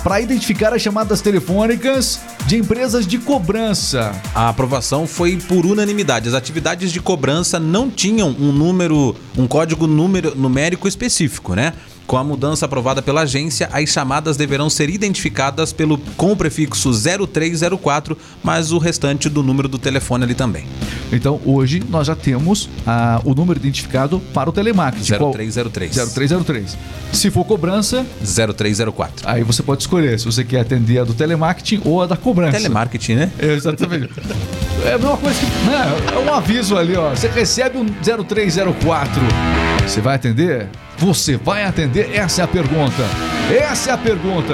para 0.02 0.22
identificar 0.22 0.74
as 0.74 0.82
chamadas 0.82 1.20
telefônicas 1.20 2.22
de 2.46 2.58
empresas 2.58 3.06
de 3.06 3.18
cobrança. 3.18 4.14
A 4.34 4.48
aprovação 4.48 5.06
foi 5.06 5.36
por 5.36 5.66
unanimidade. 5.66 6.30
As 6.30 6.34
atividades 6.34 6.94
de 6.94 7.02
cobrança 7.02 7.60
não 7.60 7.90
tinham 7.90 8.30
um 8.30 8.54
número, 8.54 9.14
um 9.38 9.48
código 9.48 9.86
número, 9.86 10.34
numérico 10.34 10.88
específico, 10.88 11.56
né? 11.56 11.74
Com 12.06 12.18
a 12.18 12.24
mudança 12.24 12.66
aprovada 12.66 13.02
pela 13.02 13.22
agência, 13.22 13.70
as 13.72 13.90
chamadas 13.90 14.36
deverão 14.38 14.70
ser 14.70 14.90
identificadas 14.90 15.72
pelo, 15.72 15.98
com 16.18 16.32
o 16.32 16.36
prefixo 16.36 16.92
0304, 16.92 18.18
mas 18.44 18.72
o 18.72 18.78
restante 18.78 19.30
do 19.30 19.42
número 19.42 19.68
do 19.68 19.78
telefone 19.78 20.24
ali 20.24 20.36
também. 20.36 20.66
Então, 21.12 21.40
hoje 21.46 21.82
nós 21.90 22.08
já 22.08 22.16
temos 22.16 22.70
ah, 22.86 23.22
o 23.24 23.34
número 23.34 23.60
identificado 23.60 24.20
para 24.34 24.50
o 24.50 24.54
telemarketing. 24.54 25.14
0303. 25.34 25.96
0303. 26.14 26.78
Se 27.14 27.30
for 27.30 27.46
cobrança, 27.46 28.06
0304. 28.22 29.28
Aí 29.30 29.44
você 29.44 29.62
pode 29.64 29.82
escolher 29.82 30.20
se 30.20 30.26
você 30.26 30.44
quer 30.44 30.62
atender 30.62 31.00
a 31.00 31.04
do 31.04 31.14
telemarketing 31.14 31.82
ou 31.86 32.02
a 32.02 32.08
da 32.08 32.18
cobrança. 32.18 32.58
Telemarketing, 32.58 33.16
né? 33.16 33.32
Exatamente. 33.40 34.10
É 34.86 34.94
a 34.94 34.98
mesma 34.98 35.18
coisa 35.18 35.40
que. 35.40 35.46
Né? 35.46 36.16
É 36.16 36.20
um 36.20 36.34
aviso 36.34 36.78
ali, 36.78 36.96
ó. 36.96 37.12
Você 37.12 37.28
recebe 37.28 37.78
um 37.78 37.86
0304. 37.86 39.73
Você 39.86 40.02
vai 40.02 40.16
atender? 40.16 40.70
Você 40.98 41.38
vai 41.38 41.64
atender? 41.64 42.16
Essa 42.16 42.42
é 42.42 42.44
a 42.44 42.48
pergunta. 42.48 43.04
Essa 43.52 43.92
é 43.92 43.94
a 43.94 43.98
pergunta. 43.98 44.54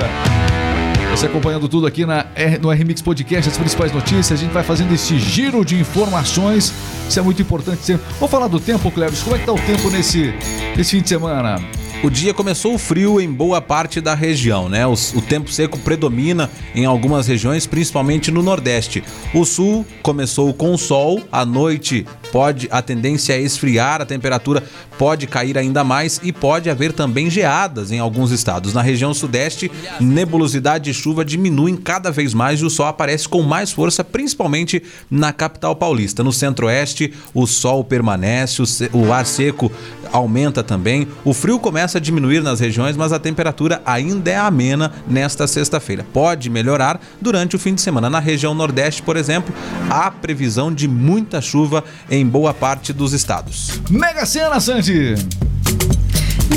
Você 1.12 1.26
acompanhando 1.26 1.68
tudo 1.68 1.88
aqui 1.88 2.06
na, 2.06 2.26
no 2.62 2.70
RMix 2.70 3.02
Podcast, 3.02 3.50
as 3.50 3.58
principais 3.58 3.92
notícias, 3.92 4.32
a 4.32 4.42
gente 4.42 4.52
vai 4.52 4.64
fazendo 4.64 4.94
esse 4.94 5.18
giro 5.18 5.66
de 5.66 5.80
informações. 5.80 6.74
Isso 7.08 7.20
é 7.20 7.22
muito 7.22 7.42
importante. 7.42 8.00
Vou 8.20 8.30
falar 8.30 8.48
do 8.48 8.60
tempo, 8.60 8.92
Cleves. 8.92 9.22
Como 9.22 9.36
é 9.36 9.40
que 9.40 9.46
tá 9.46 9.54
o 9.54 9.60
tempo 9.60 9.90
nesse, 9.90 10.34
nesse 10.76 10.92
fim 10.92 11.02
de 11.02 11.10
semana? 11.10 11.60
O 12.02 12.10
dia 12.10 12.34
começou 12.34 12.78
frio 12.78 13.20
em 13.20 13.30
boa 13.30 13.60
parte 13.60 14.00
da 14.00 14.16
região, 14.16 14.70
né? 14.70 14.88
O, 14.88 14.94
o, 14.94 15.22
tempo 15.22 15.52
seco 15.52 15.78
predomina 15.78 16.50
em 16.74 16.86
algumas 16.86 17.28
regiões, 17.28 17.68
principalmente 17.68 18.32
no 18.32 18.42
Nordeste. 18.42 19.04
O 19.34 19.44
sul 19.44 19.86
começou 20.02 20.54
com 20.54 20.78
sol, 20.78 21.22
à 21.30 21.46
noite 21.46 22.06
pode 22.32 22.68
a 22.72 22.82
tendência 22.82 23.34
é 23.34 23.42
esfriar, 23.42 24.02
a 24.02 24.06
temperatura 24.06 24.64
pode 24.98 25.28
cair 25.28 25.58
ainda 25.58 25.84
mais 25.84 26.20
e 26.24 26.32
pode 26.32 26.70
haver 26.70 26.94
também 26.94 27.30
geadas 27.30 27.92
em 27.92 28.00
alguns 28.00 28.32
estados. 28.32 28.74
Na 28.74 28.82
região 28.82 29.14
sudeste, 29.14 29.72
nebulosidade 30.00 30.90
e 30.90 30.94
chuva 30.94 31.26
diminuem 31.26 31.76
cada 31.76 32.12
vez 32.12 32.34
mais 32.34 32.62
e 32.62 32.66
o 32.66 32.70
sol 32.70 32.86
aparece 32.86 33.28
com 33.28 33.42
mais 33.42 33.72
força, 33.72 34.04
principalmente 34.04 34.82
na 35.10 35.34
capital 35.34 35.76
paulista. 35.76 36.24
No 36.24 36.32
centro-oeste, 36.32 37.14
o 37.34 37.46
sol 37.48 37.84
permanece, 37.84 38.62
o 38.94 39.12
ar 39.12 39.26
seco 39.26 39.72
aumenta 40.12 40.64
também. 40.64 41.08
O 41.24 41.34
frio 41.34 41.60
começa 41.60 41.98
a 41.98 42.02
diminuir 42.02 42.42
nas 42.42 42.60
regiões, 42.60 42.96
mas 42.96 43.12
a 43.12 43.20
temperatura 43.20 43.82
ainda 43.86 44.32
é 44.32 44.38
amena 44.38 44.92
nesta 45.08 45.48
sexta-feira. 45.48 46.06
Pode 46.14 46.50
melhorar 46.50 47.00
durante 47.22 47.56
o 47.56 47.60
fim 47.60 47.74
de 47.74 47.82
semana. 47.82 48.10
Na 48.10 48.20
região 48.20 48.54
nordeste, 48.54 49.02
por 49.02 49.18
exemplo, 49.18 49.54
há 49.90 50.10
previsão 50.12 50.74
de 50.74 50.88
muita 50.88 51.42
chuva 51.42 51.84
em 52.10 52.26
boa 52.26 52.54
parte 52.54 52.94
dos 52.94 53.14
estados. 53.14 53.82
Mega 53.90 54.26
Sena, 54.26 54.60
Sandy! 54.60 55.16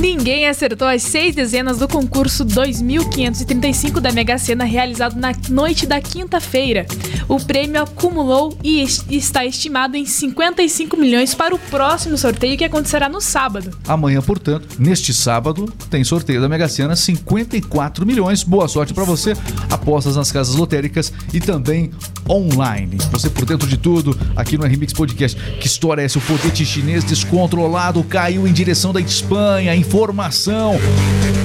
Ninguém 0.01 0.49
acertou 0.49 0.89
as 0.89 1.03
seis 1.03 1.35
dezenas 1.35 1.79
do 1.79 1.87
concurso 1.87 2.45
2535 2.45 4.01
da 4.01 4.11
Mega 4.11 4.39
Sena 4.39 4.65
realizado 4.65 5.17
na 5.17 5.35
noite 5.51 5.87
da 5.87 6.01
quinta-feira. 6.01 6.87
O 7.29 7.39
prêmio 7.39 7.83
acumulou 7.83 8.57
e 8.65 8.83
está 9.11 9.45
estimado 9.45 9.97
em 9.97 10.07
55 10.07 10.97
milhões 10.97 11.35
para 11.35 11.55
o 11.55 11.59
próximo 11.59 12.17
sorteio 12.17 12.57
que 12.57 12.65
acontecerá 12.65 13.09
no 13.09 13.21
sábado. 13.21 13.71
Amanhã, 13.87 14.21
portanto, 14.23 14.67
neste 14.79 15.13
sábado, 15.13 15.73
tem 15.91 16.03
sorteio 16.03 16.41
da 16.41 16.49
Mega 16.49 16.69
Sena 16.69 16.97
54 16.97 18.07
milhões. 18.07 18.43
Boa 18.43 18.69
sorte 18.69 18.95
para 18.95 19.05
você. 19.05 19.35
Apostas 19.71 20.17
nas 20.17 20.33
casas 20.33 20.55
lotéricas 20.55 21.13
e 21.33 21.41
também 21.41 21.91
online. 22.29 22.97
Você 23.11 23.29
por 23.29 23.45
dentro 23.45 23.69
de 23.69 23.77
tudo 23.77 24.19
aqui 24.35 24.57
no 24.57 24.67
Remix 24.67 24.93
Podcast. 24.93 25.39
Que 25.61 25.67
história 25.67 26.03
é 26.03 26.05
essa? 26.07 26.19
O 26.19 26.21
foguete 26.21 26.65
chinês 26.65 27.05
descontrolado 27.05 28.03
caiu 28.05 28.47
em 28.47 28.53
direção 28.53 28.93
da 28.93 29.01
Espanha 29.01 29.82
informação. 29.83 30.77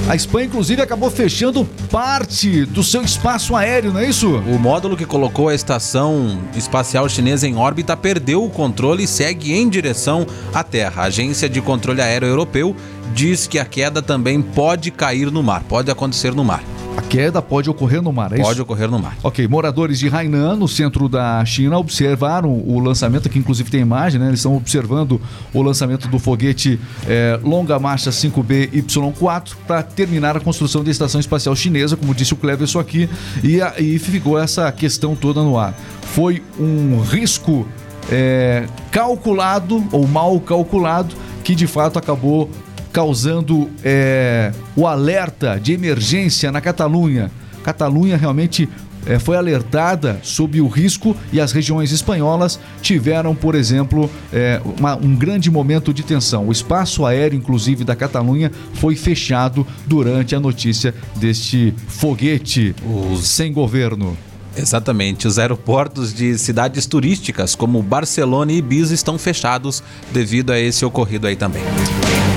A 0.08 0.16
Espanha, 0.16 0.46
inclusive, 0.46 0.80
acabou 0.80 1.10
fechando 1.10 1.66
parte 1.90 2.64
do 2.64 2.82
seu 2.82 3.02
espaço 3.02 3.54
aéreo, 3.54 3.92
não 3.92 4.00
é 4.00 4.08
isso? 4.08 4.36
O 4.36 4.58
módulo 4.58 4.96
que 4.96 5.04
colocou 5.04 5.48
a 5.48 5.54
estação 5.54 6.40
espacial 6.56 7.06
chinesa 7.08 7.46
em 7.46 7.56
órbita 7.56 7.94
perdeu 7.94 8.42
o 8.42 8.48
controle 8.48 9.04
e 9.04 9.06
segue 9.06 9.52
em 9.52 9.68
direção 9.68 10.26
à 10.54 10.64
Terra. 10.64 11.02
A 11.02 11.06
Agência 11.06 11.48
de 11.48 11.60
Controle 11.60 12.00
Aéreo 12.00 12.28
Europeu 12.28 12.74
diz 13.14 13.46
que 13.46 13.58
a 13.58 13.64
queda 13.66 14.00
também 14.00 14.40
pode 14.40 14.90
cair 14.90 15.30
no 15.30 15.42
mar, 15.42 15.62
pode 15.68 15.90
acontecer 15.90 16.34
no 16.34 16.44
mar. 16.44 16.62
A 16.98 17.00
queda 17.00 17.40
pode 17.40 17.70
ocorrer 17.70 18.02
no 18.02 18.12
mar, 18.12 18.32
é 18.32 18.38
Pode 18.38 18.54
isso? 18.54 18.62
ocorrer 18.62 18.90
no 18.90 18.98
mar. 18.98 19.16
Ok, 19.22 19.46
moradores 19.46 20.00
de 20.00 20.08
Hainan, 20.08 20.56
no 20.56 20.66
centro 20.66 21.08
da 21.08 21.44
China, 21.44 21.78
observaram 21.78 22.50
o 22.50 22.80
lançamento, 22.80 23.28
aqui 23.28 23.38
inclusive 23.38 23.70
tem 23.70 23.80
imagem, 23.80 24.20
né? 24.20 24.26
Eles 24.26 24.40
estão 24.40 24.56
observando 24.56 25.20
o 25.54 25.62
lançamento 25.62 26.08
do 26.08 26.18
foguete 26.18 26.80
é, 27.06 27.38
Longa 27.44 27.78
Marcha 27.78 28.10
5B 28.10 28.72
Y4 28.72 29.52
para 29.64 29.80
terminar 29.80 30.36
a 30.36 30.40
construção 30.40 30.82
da 30.82 30.90
estação 30.90 31.20
espacial 31.20 31.54
chinesa, 31.54 31.96
como 31.96 32.12
disse 32.12 32.32
o 32.32 32.36
Cleverson 32.36 32.80
aqui, 32.80 33.08
e, 33.44 33.60
e 33.80 33.96
ficou 34.00 34.36
essa 34.36 34.70
questão 34.72 35.14
toda 35.14 35.40
no 35.40 35.56
ar. 35.56 35.74
Foi 36.02 36.42
um 36.58 37.00
risco 37.00 37.64
é, 38.10 38.66
calculado 38.90 39.84
ou 39.92 40.04
mal 40.08 40.40
calculado 40.40 41.14
que 41.44 41.54
de 41.54 41.68
fato 41.68 41.96
acabou 41.96 42.50
causando 42.98 43.70
é, 43.84 44.50
o 44.74 44.84
alerta 44.84 45.56
de 45.62 45.72
emergência 45.72 46.50
na 46.50 46.60
Catalunha. 46.60 47.30
Catalunha 47.62 48.16
realmente 48.16 48.68
é, 49.06 49.20
foi 49.20 49.36
alertada 49.36 50.18
sobre 50.20 50.60
o 50.60 50.66
risco 50.66 51.16
e 51.32 51.40
as 51.40 51.52
regiões 51.52 51.92
espanholas 51.92 52.58
tiveram, 52.82 53.36
por 53.36 53.54
exemplo, 53.54 54.10
é, 54.32 54.60
uma, 54.76 54.96
um 54.96 55.14
grande 55.14 55.48
momento 55.48 55.94
de 55.94 56.02
tensão. 56.02 56.48
O 56.48 56.50
espaço 56.50 57.06
aéreo, 57.06 57.38
inclusive, 57.38 57.84
da 57.84 57.94
Catalunha 57.94 58.50
foi 58.74 58.96
fechado 58.96 59.64
durante 59.86 60.34
a 60.34 60.40
notícia 60.40 60.92
deste 61.14 61.72
foguete 61.86 62.74
Os... 62.84 63.28
sem 63.28 63.52
governo. 63.52 64.18
Exatamente. 64.56 65.28
Os 65.28 65.38
aeroportos 65.38 66.12
de 66.12 66.36
cidades 66.36 66.84
turísticas 66.84 67.54
como 67.54 67.80
Barcelona 67.80 68.50
e 68.50 68.56
Ibiza 68.56 68.92
estão 68.92 69.16
fechados 69.16 69.84
devido 70.10 70.50
a 70.50 70.58
esse 70.58 70.84
ocorrido 70.84 71.28
aí 71.28 71.36
também. 71.36 71.62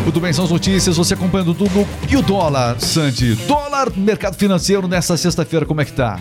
Muito 0.04 0.20
bem, 0.20 0.34
são 0.34 0.46
as 0.46 0.52
notícias, 0.52 0.98
você 0.98 1.14
acompanhando 1.14 1.54
tudo. 1.54 1.88
E 2.10 2.18
o 2.18 2.22
dólar, 2.22 2.80
Sandy? 2.80 3.36
Dólar, 3.48 3.92
mercado 3.96 4.36
financeiro 4.36 4.88
nessa 4.88 5.16
sexta-feira, 5.16 5.66
como 5.66 5.80
é 5.80 5.86
que 5.86 5.94
tá? 5.94 6.20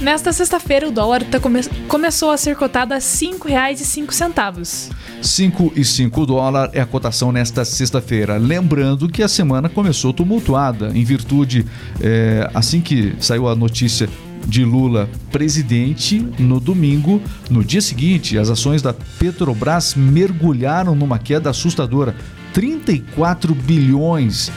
Nesta 0.00 0.32
sexta-feira, 0.32 0.88
o 0.88 0.92
dólar 0.92 1.24
tá 1.24 1.40
come 1.40 1.60
começou 1.88 2.30
a 2.30 2.36
ser 2.36 2.54
cotado 2.54 2.92
a 2.92 2.96
R$ 2.96 3.02
5,05. 3.02 4.92
5 5.22 5.72
e 5.74 5.84
5 5.84 6.26
dólar 6.26 6.70
é 6.72 6.80
a 6.80 6.86
cotação 6.86 7.32
nesta 7.32 7.64
sexta-feira. 7.64 8.36
Lembrando 8.36 9.08
que 9.08 9.22
a 9.22 9.28
semana 9.28 9.68
começou 9.68 10.12
tumultuada, 10.12 10.92
em 10.94 11.02
virtude, 11.02 11.66
é, 12.00 12.48
assim 12.54 12.80
que 12.80 13.14
saiu 13.18 13.48
a 13.48 13.56
notícia 13.56 14.08
de 14.46 14.64
Lula 14.64 15.08
presidente 15.32 16.18
no 16.38 16.60
domingo. 16.60 17.20
No 17.50 17.64
dia 17.64 17.80
seguinte, 17.80 18.38
as 18.38 18.48
ações 18.48 18.80
da 18.80 18.92
Petrobras 18.92 19.94
mergulharam 19.94 20.94
numa 20.94 21.18
queda 21.18 21.50
assustadora. 21.50 22.14
34 22.56 23.54
bilhões, 23.54 24.50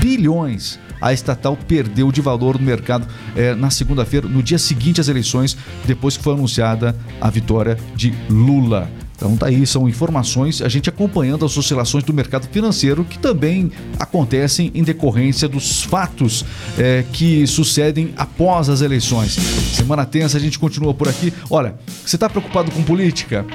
bilhões. 0.00 0.76
A 1.00 1.12
estatal 1.12 1.56
perdeu 1.56 2.10
de 2.10 2.20
valor 2.20 2.58
no 2.58 2.66
mercado 2.66 3.06
eh, 3.36 3.54
na 3.54 3.70
segunda-feira, 3.70 4.26
no 4.26 4.42
dia 4.42 4.58
seguinte 4.58 5.00
às 5.00 5.06
eleições, 5.06 5.56
depois 5.86 6.16
que 6.16 6.24
foi 6.24 6.34
anunciada 6.34 6.96
a 7.20 7.30
vitória 7.30 7.78
de 7.94 8.12
Lula. 8.28 8.90
Então 9.14 9.36
tá 9.36 9.46
aí, 9.46 9.64
são 9.68 9.88
informações, 9.88 10.60
a 10.60 10.68
gente 10.68 10.88
acompanhando 10.88 11.44
as 11.44 11.56
oscilações 11.56 12.02
do 12.02 12.12
mercado 12.12 12.48
financeiro 12.48 13.04
que 13.04 13.20
também 13.20 13.70
acontecem 14.00 14.72
em 14.74 14.82
decorrência 14.82 15.48
dos 15.48 15.84
fatos 15.84 16.44
eh, 16.76 17.04
que 17.12 17.46
sucedem 17.46 18.12
após 18.16 18.68
as 18.68 18.80
eleições. 18.80 19.36
Semana 19.74 20.04
tensa, 20.04 20.38
a 20.38 20.40
gente 20.40 20.58
continua 20.58 20.92
por 20.92 21.08
aqui. 21.08 21.32
Olha, 21.48 21.76
você 22.04 22.16
está 22.16 22.28
preocupado 22.28 22.72
com 22.72 22.82
política? 22.82 23.46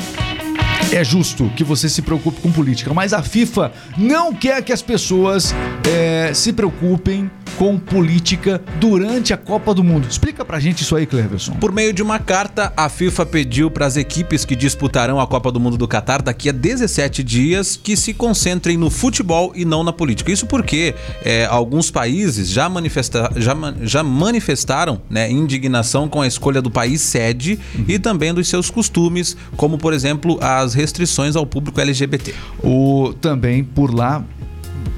É 0.92 1.04
justo 1.04 1.52
que 1.56 1.64
você 1.64 1.90
se 1.90 2.02
preocupe 2.02 2.42
com 2.42 2.52
política, 2.52 2.94
mas 2.94 3.14
a 3.14 3.24
FIFA 3.24 3.72
não 3.98 4.34
quer 4.34 4.62
que 4.64 4.72
as 4.72 4.82
pessoas 4.82 5.54
eh, 5.86 6.32
se 6.34 6.54
preocupem 6.54 7.30
com 7.58 7.78
política 7.78 8.62
durante 8.80 9.34
a 9.34 9.38
Copa 9.38 9.74
do 9.74 9.84
Mundo. 9.84 10.08
Explica 10.10 10.44
pra 10.44 10.60
gente 10.60 10.82
isso 10.82 10.96
aí, 10.96 11.06
Cleverson. 11.06 11.54
Por 11.54 11.72
meio 11.72 11.94
de 11.94 12.02
uma 12.02 12.20
carta, 12.20 12.74
a 12.76 12.90
FIFA 12.90 13.26
pediu 13.26 13.72
para 13.72 13.86
as 13.86 13.98
equipes 13.98 14.46
que 14.46 14.56
disputarão 14.56 15.20
a 15.20 15.28
Copa 15.28 15.52
do 15.52 15.60
Mundo 15.60 15.78
do 15.78 15.88
Catar 15.88 16.22
daqui 16.22 16.50
a 16.50 16.52
17 16.52 17.24
dias 17.24 17.80
que 17.82 17.96
se 17.96 18.14
concentrem 18.14 18.78
no 18.78 18.90
futebol 18.90 19.52
e 19.56 19.66
não 19.66 19.84
na 19.84 19.94
política. 19.94 20.32
Isso 20.32 20.46
porque 20.46 20.96
é, 21.24 21.46
alguns 21.46 21.92
países 21.92 22.50
já, 22.50 22.68
manifesta 22.68 23.32
já, 23.36 23.54
já 23.82 24.04
manifestaram 24.04 25.02
né, 25.10 25.30
indignação 25.30 26.08
com 26.08 26.22
a 26.22 26.28
escolha 26.28 26.62
do 26.62 26.72
país 26.72 27.02
sede 27.02 27.60
uhum. 27.76 27.86
e 27.88 28.00
também 28.00 28.34
dos 28.34 28.48
seus 28.48 28.70
costumes, 28.70 29.38
como 29.56 29.78
por 29.78 29.94
exemplo 29.94 30.40
as 30.42 30.74
restrições 30.84 31.38
ao 31.38 31.46
público 31.46 31.80
LGBT. 31.80 32.36
O, 32.62 33.14
também 33.22 33.64
por 33.64 33.94
lá 33.94 34.24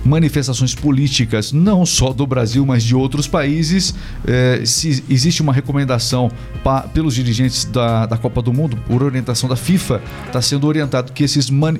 manifestações 0.04 0.74
políticas, 0.76 1.52
não 1.52 1.86
só 1.86 2.12
do 2.12 2.26
Brasil, 2.26 2.66
mas 2.66 2.84
de 2.84 2.96
outros 2.96 3.28
países. 3.28 3.94
É, 4.26 4.62
se 4.66 5.04
existe 5.10 5.42
uma 5.42 5.54
recomendação 5.54 6.32
pa, 6.64 6.82
pelos 6.82 7.14
dirigentes 7.14 7.66
da, 7.66 8.06
da 8.06 8.18
Copa 8.18 8.42
do 8.42 8.54
Mundo, 8.54 8.78
por 8.88 9.02
orientação 9.04 9.48
da 9.48 9.56
FIFA, 9.56 10.02
está 10.28 10.42
sendo 10.42 10.68
orientado 10.68 11.12
que 11.12 11.24
esses 11.24 11.50
mani 11.50 11.80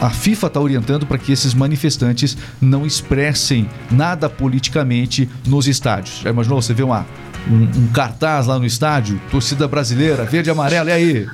a 0.00 0.10
FIFA 0.10 0.48
está 0.48 0.60
orientando 0.60 1.06
para 1.06 1.16
que 1.16 1.30
esses 1.30 1.54
manifestantes 1.54 2.36
não 2.60 2.84
expressem 2.84 3.68
nada 3.88 4.28
politicamente 4.28 5.28
nos 5.46 5.68
estádios. 5.68 6.22
Já 6.22 6.30
imaginou? 6.30 6.60
Você 6.60 6.74
vê 6.74 6.82
uma, 6.82 7.06
um, 7.48 7.62
um 7.62 7.86
cartaz 7.92 8.48
lá 8.48 8.58
no 8.58 8.66
estádio, 8.66 9.20
torcida 9.30 9.68
brasileira, 9.68 10.24
verde 10.24 10.50
e 10.50 10.52
amarelo, 10.52 10.88
e 10.88 10.92
aí? 10.92 11.26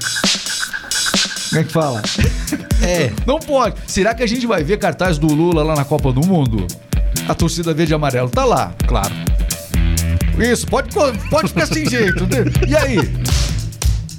Como 1.48 1.60
é 1.60 1.64
que 1.64 1.72
fala? 1.72 2.02
É. 2.82 3.10
Não 3.26 3.38
pode. 3.38 3.76
Será 3.86 4.14
que 4.14 4.22
a 4.22 4.26
gente 4.26 4.46
vai 4.46 4.62
ver 4.62 4.78
cartaz 4.78 5.18
do 5.18 5.26
Lula 5.26 5.62
lá 5.62 5.74
na 5.74 5.84
Copa 5.84 6.12
do 6.12 6.24
Mundo? 6.26 6.66
A 7.28 7.34
torcida 7.34 7.74
verde 7.74 7.92
e 7.92 7.94
amarelo 7.94 8.28
tá 8.28 8.44
lá. 8.44 8.72
Claro. 8.86 9.12
Isso, 10.38 10.66
pode, 10.66 10.88
pode 11.28 11.48
ficar 11.48 11.66
sem 11.66 11.88
jeito. 11.88 12.24
Né? 12.24 12.44
E 12.68 12.76
aí? 12.76 12.98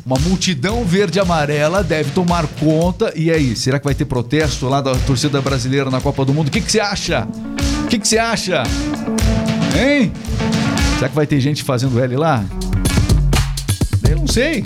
Uma 0.05 0.17
multidão 0.19 0.83
verde 0.83 1.19
e 1.19 1.21
amarela 1.21 1.83
deve 1.83 2.11
tomar 2.11 2.47
conta. 2.59 3.13
E 3.15 3.31
aí, 3.31 3.55
será 3.55 3.79
que 3.79 3.85
vai 3.85 3.93
ter 3.93 4.05
protesto 4.05 4.67
lá 4.67 4.81
da 4.81 4.95
torcida 4.95 5.39
brasileira 5.39 5.89
na 5.89 6.01
Copa 6.01 6.25
do 6.25 6.33
Mundo? 6.33 6.47
O 6.47 6.51
que, 6.51 6.61
que 6.61 6.71
você 6.71 6.79
acha? 6.79 7.27
O 7.83 7.87
que, 7.87 7.99
que 7.99 8.07
você 8.07 8.17
acha? 8.17 8.63
Hein? 9.79 10.11
Será 10.95 11.09
que 11.09 11.15
vai 11.15 11.27
ter 11.27 11.39
gente 11.39 11.63
fazendo 11.63 11.99
L 11.99 12.17
lá? 12.17 12.43
Eu 14.09 14.17
não 14.17 14.27
sei. 14.27 14.63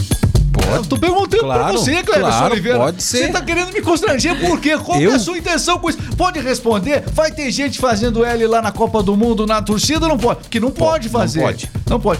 Pode. 0.53 0.67
Eu 0.67 0.85
tô 0.85 0.97
perguntando 0.97 1.43
claro, 1.43 1.63
pra 1.63 1.71
você, 1.71 2.03
Cleber 2.03 2.19
claro, 2.19 2.53
Oliveira. 2.53 2.77
Pode 2.77 3.03
ser. 3.03 3.25
Você 3.25 3.31
tá 3.31 3.41
querendo 3.41 3.73
me 3.73 3.81
constranger 3.81 4.39
por 4.39 4.59
quê? 4.59 4.77
Qual 4.77 5.01
eu? 5.01 5.11
é 5.11 5.15
a 5.15 5.19
sua 5.19 5.37
intenção 5.37 5.79
com 5.79 5.89
isso? 5.89 5.97
Pode 6.15 6.39
responder? 6.39 7.03
Vai 7.11 7.31
ter 7.31 7.49
gente 7.51 7.79
fazendo 7.79 8.23
L 8.23 8.47
lá 8.47 8.61
na 8.61 8.71
Copa 8.71 9.01
do 9.01 9.17
Mundo, 9.17 9.47
na 9.47 9.61
torcida 9.61 10.07
não 10.07 10.17
pode? 10.17 10.41
Porque 10.41 10.59
não 10.59 10.69
pode, 10.69 11.09
pode 11.09 11.09
fazer. 11.09 11.39
Não 11.39 11.47
pode. 11.47 11.71
Não 11.89 11.99
pode. 11.99 12.19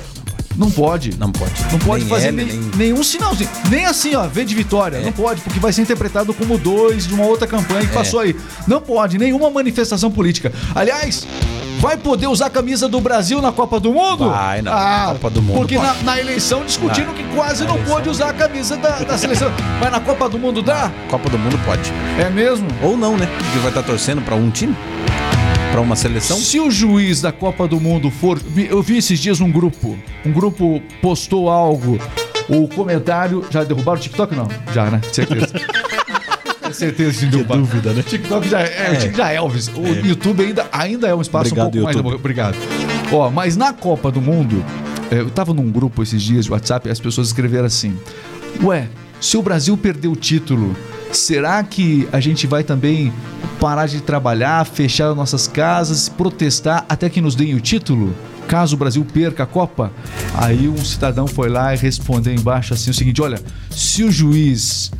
Não 0.58 0.72
pode. 0.72 1.18
Não 1.18 1.32
pode. 1.32 1.52
Não 1.72 1.80
pode 1.80 2.04
nem 2.06 2.10
fazer 2.10 2.28
L, 2.28 2.38
nem, 2.38 2.46
nem... 2.46 2.72
nenhum 2.76 3.04
sinalzinho. 3.04 3.50
Nem 3.70 3.86
assim, 3.86 4.16
ó, 4.16 4.28
V 4.28 4.46
de 4.46 4.56
vitória. 4.56 4.98
É. 4.98 5.02
Não 5.06 5.12
pode, 5.12 5.42
porque 5.42 5.60
vai 5.60 5.72
ser 5.72 5.82
interpretado 5.82 6.34
como 6.34 6.58
dois 6.58 7.08
de 7.08 7.14
uma 7.14 7.26
outra 7.26 7.48
campanha 7.48 7.82
que 7.82 7.92
é. 7.92 7.94
passou 7.94 8.20
aí. 8.20 8.36
Não 8.68 8.82
pode, 8.82 9.18
nenhuma 9.18 9.50
manifestação 9.50 10.12
política. 10.12 10.52
Aliás, 10.76 11.26
vai 11.84 11.98
poder 11.98 12.28
usar 12.28 12.46
a 12.46 12.50
camisa 12.50 12.88
do 12.88 13.02
Brasil 13.02 13.42
na 13.42 13.52
Copa 13.52 13.78
do 13.78 13.92
Mundo? 13.92 14.30
Vai, 14.30 14.62
na 14.62 14.72
ah, 14.72 15.12
Copa 15.12 15.30
do 15.30 15.42
Mundo. 15.42 15.58
Porque 15.58 15.78
na, 15.78 15.94
na, 15.96 16.18
eleição 16.18 16.64
discutiram 16.64 17.14
que 17.14 17.26
quase 17.36 17.66
não 17.66 17.78
pôde 17.84 18.08
usar 18.08 18.30
a 18.30 18.34
camisa 18.34 18.78
da, 18.78 19.00
da 19.00 19.18
seleção. 19.18 19.52
Mas 19.82 19.92
na 19.92 20.00
Copa 20.00 20.30
do 20.30 20.40
Mundo 20.40 20.62
dá? 20.62 20.90
Copa 21.10 21.30
do 21.30 21.38
Mundo 21.38 21.60
pode. 21.66 21.92
É 22.18 22.30
mesmo? 22.30 22.70
Ou 22.82 22.96
não, 22.96 23.18
né? 23.18 23.28
Porque 23.38 23.60
vai 23.60 23.68
estar 23.68 23.84
torcendo 23.84 24.22
para 24.22 24.34
um 24.34 24.50
time? 24.50 24.74
Para 25.74 25.82
uma 25.82 25.98
seleção? 25.98 26.38
Se 26.38 26.58
o 26.58 26.72
juiz 26.72 27.20
da 27.20 27.34
Copa 27.34 27.68
do 27.68 27.82
Mundo 27.82 28.10
for. 28.10 28.40
Eu 28.56 28.82
vi 28.82 29.00
esses 29.00 29.20
dias 29.20 29.42
um 29.42 29.52
grupo. 29.52 30.00
Um 30.26 30.32
grupo 30.32 30.82
postou 31.02 31.50
algo. 31.50 32.00
O 32.48 32.66
comentário. 32.70 33.46
Já 33.50 33.66
derrubaram 33.66 34.00
o 34.00 34.02
TikTok? 34.02 34.34
Não. 34.34 34.48
Já, 34.74 34.90
né? 34.90 35.02
Certeza. 35.12 35.54
certeza 36.86 37.20
de 37.20 37.26
derrubar. 37.28 37.58
dúvida, 37.58 37.94
né? 37.94 38.04
TikTok 38.04 38.50
já 38.50 38.62
é, 38.62 38.88
é. 38.88 38.92
o 38.92 38.94
TikTok 38.94 39.18
já 39.18 39.32
é 39.32 39.36
Elvis. 39.36 39.68
O 39.70 39.86
é. 39.86 40.08
YouTube 40.08 40.44
ainda, 40.44 40.68
ainda 40.72 41.08
é 41.08 41.16
um 41.16 41.22
espaço 41.22 41.48
Obrigado, 41.48 41.68
um 41.68 41.72
pouco 41.72 41.88
YouTube. 41.90 42.04
mais. 42.04 42.16
Obrigado. 42.16 42.58
Ó, 43.12 43.30
mas 43.30 43.58
na 43.58 43.74
Copa 43.74 44.12
do 44.12 44.22
Mundo, 44.22 44.64
é, 45.12 45.20
eu 45.20 45.30
tava 45.30 45.54
num 45.54 45.72
grupo 45.72 46.02
esses 46.02 46.22
dias 46.22 46.46
de 46.46 46.52
WhatsApp 46.52 46.88
e 46.88 46.92
as 46.92 47.00
pessoas 47.00 47.28
escreveram 47.28 47.66
assim: 47.66 47.98
Ué, 48.62 48.88
se 49.20 49.38
o 49.38 49.42
Brasil 49.42 49.78
perder 49.78 50.08
o 50.08 50.16
título, 50.16 50.76
será 51.12 51.64
que 51.64 52.08
a 52.12 52.20
gente 52.20 52.46
vai 52.46 52.64
também 52.64 53.14
parar 53.60 53.88
de 53.88 54.02
trabalhar, 54.02 54.66
fechar 54.66 55.14
nossas 55.16 55.48
casas, 55.48 56.10
protestar 56.10 56.86
até 56.90 57.10
que 57.10 57.22
nos 57.22 57.36
deem 57.36 57.56
o 57.56 57.62
título? 57.62 58.14
Caso 58.48 58.76
o 58.76 58.78
Brasil 58.78 59.06
perca 59.06 59.44
a 59.44 59.46
Copa? 59.46 59.92
Aí 60.36 60.68
um 60.68 60.84
cidadão 60.84 61.28
foi 61.28 61.48
lá 61.48 61.74
e 61.74 61.78
respondeu 61.78 62.34
embaixo 62.34 62.74
assim 62.74 62.92
o 62.92 62.94
seguinte: 62.94 63.22
olha, 63.22 63.40
se 63.70 64.04
o 64.04 64.12
juiz 64.12 64.92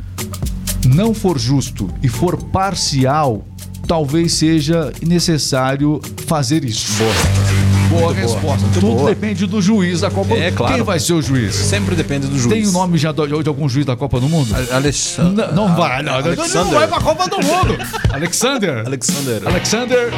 não 0.84 1.14
for 1.14 1.38
justo 1.38 1.88
e 2.02 2.08
for 2.08 2.36
parcial, 2.36 3.44
talvez 3.86 4.34
seja 4.34 4.92
necessário 5.02 6.00
fazer 6.26 6.64
isso. 6.64 6.92
Boa. 6.98 7.64
Boa 7.88 8.12
Muito 8.12 8.20
resposta. 8.20 8.66
Boa. 8.66 8.72
Tudo 8.72 8.86
boa. 8.96 9.10
depende 9.10 9.46
do 9.46 9.60
juiz 9.60 10.00
da 10.00 10.10
Copa. 10.10 10.34
É, 10.34 10.50
claro. 10.50 10.74
Quem 10.74 10.82
vai 10.82 10.98
ser 10.98 11.12
o 11.12 11.22
juiz? 11.22 11.54
Sempre 11.54 11.94
depende 11.94 12.26
do 12.26 12.36
juiz. 12.38 12.52
Tem 12.52 12.66
o 12.66 12.72
nome 12.72 12.98
já 12.98 13.12
de, 13.12 13.26
de 13.26 13.48
algum 13.48 13.68
juiz 13.68 13.86
da 13.86 13.94
Copa 13.94 14.18
do 14.18 14.28
Mundo? 14.28 14.54
Alexandre. 14.72 15.46
Não, 15.48 15.68
não 15.68 15.76
vai, 15.76 16.02
não. 16.02 16.14
Alexander. 16.14 16.64
Não 16.64 16.70
vai 16.70 16.88
pra 16.88 17.00
Copa 17.00 17.28
do 17.28 17.36
Mundo. 17.36 17.76
Alexander. 18.12 18.86
Alexander. 18.86 19.46
Alexander. 19.46 20.10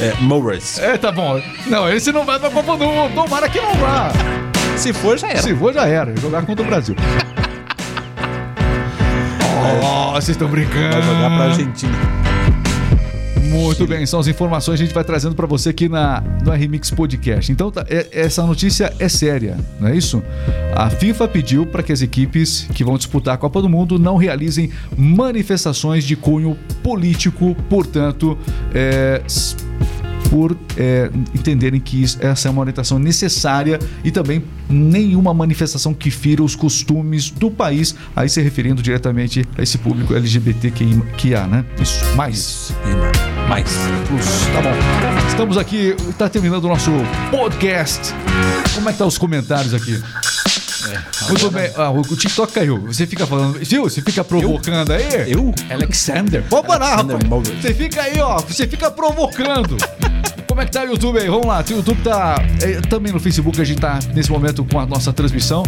É, 0.00 0.14
Morris. 0.22 0.78
É, 0.78 0.96
tá 0.96 1.12
bom. 1.12 1.40
Não, 1.66 1.88
esse 1.90 2.12
não 2.12 2.24
vai 2.24 2.38
pra 2.38 2.50
Copa 2.50 2.76
do 2.76 2.86
Mundo. 2.86 3.14
Tomara 3.14 3.48
que 3.48 3.60
não 3.60 3.74
vá. 3.74 4.10
Se 4.76 4.92
for, 4.92 5.18
já 5.18 5.28
era. 5.28 5.42
Se 5.42 5.54
for, 5.54 5.72
já 5.74 5.86
era. 5.86 6.16
Jogar 6.16 6.46
contra 6.46 6.64
o 6.64 6.66
Brasil. 6.66 6.96
Vocês 10.12 10.36
estão 10.36 10.48
brincando. 10.48 10.92
Vai 10.92 11.02
jogar 11.02 11.30
pra 11.30 11.44
Argentina. 11.44 11.92
Muito 13.52 13.86
bem, 13.86 14.06
são 14.06 14.18
as 14.18 14.26
informações 14.26 14.78
que 14.78 14.82
a 14.82 14.86
gente 14.86 14.94
vai 14.94 15.04
trazendo 15.04 15.34
para 15.34 15.46
você 15.46 15.70
aqui 15.70 15.88
na, 15.88 16.22
no 16.42 16.50
RMix 16.50 16.90
Podcast. 16.90 17.52
Então, 17.52 17.70
tá, 17.70 17.84
é, 17.88 18.08
essa 18.10 18.42
notícia 18.46 18.94
é 18.98 19.08
séria, 19.08 19.58
não 19.78 19.88
é 19.88 19.96
isso? 19.96 20.22
A 20.74 20.88
FIFA 20.88 21.28
pediu 21.28 21.66
para 21.66 21.82
que 21.82 21.92
as 21.92 22.00
equipes 22.00 22.66
que 22.74 22.82
vão 22.82 22.96
disputar 22.96 23.34
a 23.34 23.36
Copa 23.36 23.60
do 23.60 23.68
Mundo 23.68 23.98
não 23.98 24.16
realizem 24.16 24.70
manifestações 24.96 26.04
de 26.04 26.16
cunho 26.16 26.56
político, 26.82 27.54
portanto, 27.68 28.38
é, 28.74 29.22
por 30.32 30.56
é, 30.78 31.10
entenderem 31.34 31.78
que 31.78 32.02
isso, 32.02 32.16
essa 32.22 32.48
é 32.48 32.50
uma 32.50 32.62
orientação 32.62 32.98
necessária 32.98 33.78
e 34.02 34.10
também 34.10 34.42
nenhuma 34.66 35.34
manifestação 35.34 35.92
que 35.92 36.10
fira 36.10 36.42
os 36.42 36.56
costumes 36.56 37.28
do 37.28 37.50
país, 37.50 37.94
aí 38.16 38.30
se 38.30 38.40
referindo 38.40 38.82
diretamente 38.82 39.46
a 39.58 39.62
esse 39.62 39.76
público 39.76 40.14
LGBT 40.14 40.70
que, 40.70 41.02
que 41.18 41.34
há, 41.34 41.46
né? 41.46 41.66
Isso, 41.78 42.02
mais. 42.16 42.72
Mais. 43.46 43.76
Plus. 44.08 44.24
Tá 44.54 44.62
bom. 44.62 45.28
Estamos 45.28 45.58
aqui, 45.58 45.94
está 46.08 46.30
terminando 46.30 46.64
o 46.64 46.68
nosso 46.68 46.90
podcast. 47.30 48.14
Como 48.74 48.88
é 48.88 48.92
que 48.92 48.98
tá 48.98 49.04
os 49.04 49.18
comentários 49.18 49.74
aqui? 49.74 50.02
É, 50.88 51.28
Muito 51.28 51.50
bem. 51.50 51.70
Ah, 51.76 51.90
o 51.90 52.02
TikTok 52.02 52.54
caiu. 52.54 52.78
Você 52.86 53.06
fica 53.06 53.26
falando. 53.26 53.58
Viu? 53.58 53.82
Você 53.82 54.00
fica 54.00 54.24
provocando 54.24 54.92
eu? 54.92 54.96
aí? 54.96 55.32
Eu? 55.32 55.54
Alexander. 55.70 56.42
Pode 56.48 56.66
parar, 56.66 56.96
rapaz. 56.96 57.20
Você 57.60 57.74
fica 57.74 58.00
aí, 58.00 58.18
ó. 58.18 58.38
Você 58.38 58.66
fica 58.66 58.90
provocando. 58.90 59.76
Como 60.52 60.60
é 60.60 60.66
que 60.66 60.70
tá 60.72 60.82
o 60.82 60.86
YouTube 60.86 61.18
aí? 61.18 61.30
Vamos 61.30 61.46
lá, 61.46 61.64
o 61.66 61.72
YouTube 61.72 62.02
tá. 62.02 62.34
é, 62.60 62.78
também 62.82 63.10
no 63.10 63.18
Facebook 63.18 63.58
a 63.58 63.64
gente 63.64 63.80
tá 63.80 63.98
nesse 64.12 64.30
momento 64.30 64.62
com 64.66 64.78
a 64.78 64.84
nossa 64.84 65.10
transmissão. 65.10 65.62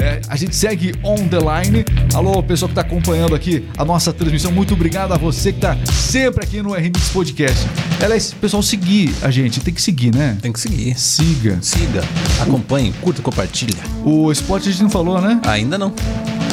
É, 0.00 0.22
a 0.26 0.34
gente 0.34 0.56
segue 0.56 0.94
on 1.04 1.28
the 1.28 1.36
line. 1.36 1.84
Alô, 2.14 2.42
pessoal 2.42 2.70
que 2.70 2.74
tá 2.74 2.80
acompanhando 2.80 3.34
aqui 3.34 3.68
a 3.76 3.84
nossa 3.84 4.14
transmissão. 4.14 4.50
Muito 4.50 4.72
obrigado 4.72 5.12
a 5.12 5.18
você 5.18 5.52
que 5.52 5.60
tá 5.60 5.76
sempre 5.92 6.42
aqui 6.42 6.62
no 6.62 6.72
RMX 6.72 7.10
Podcast. 7.10 7.66
Aliás, 8.02 8.32
pessoal, 8.32 8.62
seguir 8.62 9.14
a 9.20 9.30
gente. 9.30 9.60
Tem 9.60 9.74
que 9.74 9.82
seguir, 9.82 10.14
né? 10.14 10.38
Tem 10.40 10.50
que 10.50 10.58
seguir. 10.58 10.98
Siga. 10.98 11.58
Siga, 11.60 12.02
acompanhe, 12.40 12.94
curta, 13.02 13.20
compartilha. 13.20 13.76
O 14.06 14.32
esporte 14.32 14.70
a 14.70 14.72
gente 14.72 14.82
não 14.84 14.90
falou, 14.90 15.20
né? 15.20 15.38
Ainda 15.44 15.76
não. 15.76 15.92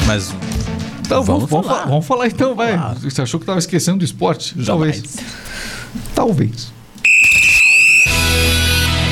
Mas 0.06 0.34
Então 1.00 1.22
vamos, 1.22 1.48
Vamos 1.48 1.50
vamos, 1.50 1.66
falar. 1.66 1.86
vamos 1.86 2.06
falar 2.06 2.26
então, 2.26 2.54
vai. 2.54 2.76
falar. 2.76 2.94
Você 2.96 3.22
achou 3.22 3.40
que 3.40 3.46
tava 3.46 3.58
esquecendo 3.58 3.96
do 3.96 4.04
esporte? 4.04 4.52
Jamais. 4.58 5.16
Talvez. 6.14 6.76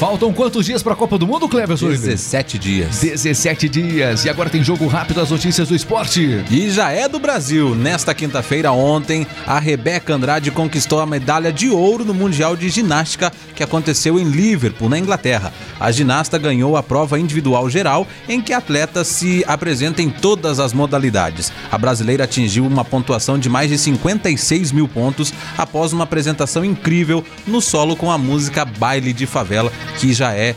Faltam 0.00 0.32
quantos 0.32 0.64
dias 0.64 0.82
pra 0.82 0.96
Copa 0.96 1.18
do 1.18 1.26
Mundo, 1.26 1.46
Cleverson? 1.46 1.84
Oliveira? 1.84 2.16
17 2.16 2.58
dias. 2.58 3.00
17 3.00 3.68
dias. 3.68 4.24
E 4.24 4.30
agora 4.30 4.48
tem 4.48 4.64
jogo 4.64 4.86
rápido 4.86 5.20
as 5.20 5.28
notícias 5.28 5.68
do 5.68 5.76
esporte. 5.76 6.42
E 6.50 6.70
já 6.70 6.90
é 6.90 7.06
do 7.06 7.18
Brasil. 7.18 7.74
Nesta 7.74 8.14
quinta-feira, 8.14 8.72
ontem, 8.72 9.26
a 9.46 9.58
Rebeca 9.58 10.14
Andrade 10.14 10.50
conquistou 10.50 11.00
a 11.00 11.06
medalha 11.06 11.52
de 11.52 11.68
ouro 11.68 12.02
no 12.02 12.14
Mundial 12.14 12.56
de 12.56 12.70
Ginástica 12.70 13.30
que 13.54 13.62
aconteceu 13.62 14.18
em 14.18 14.24
Liverpool, 14.24 14.88
na 14.88 14.98
Inglaterra. 14.98 15.52
A 15.78 15.92
ginasta 15.92 16.38
ganhou 16.38 16.78
a 16.78 16.82
prova 16.82 17.20
individual 17.20 17.68
geral, 17.68 18.06
em 18.26 18.40
que 18.40 18.54
a 18.54 18.58
atleta 18.58 19.04
se 19.04 19.44
apresenta 19.46 20.00
em 20.00 20.08
todas 20.08 20.58
as 20.58 20.72
modalidades. 20.72 21.52
A 21.70 21.76
brasileira 21.76 22.24
atingiu 22.24 22.66
uma 22.66 22.86
pontuação 22.86 23.38
de 23.38 23.50
mais 23.50 23.68
de 23.68 23.76
56 23.76 24.72
mil 24.72 24.88
pontos 24.88 25.30
após 25.58 25.92
uma 25.92 26.04
apresentação 26.04 26.64
incrível 26.64 27.22
no 27.46 27.60
solo 27.60 27.94
com 27.94 28.10
a 28.10 28.16
música 28.16 28.64
Baile 28.64 29.12
de 29.12 29.26
Favela, 29.26 29.70
que 29.98 30.12
já 30.12 30.34
é 30.34 30.54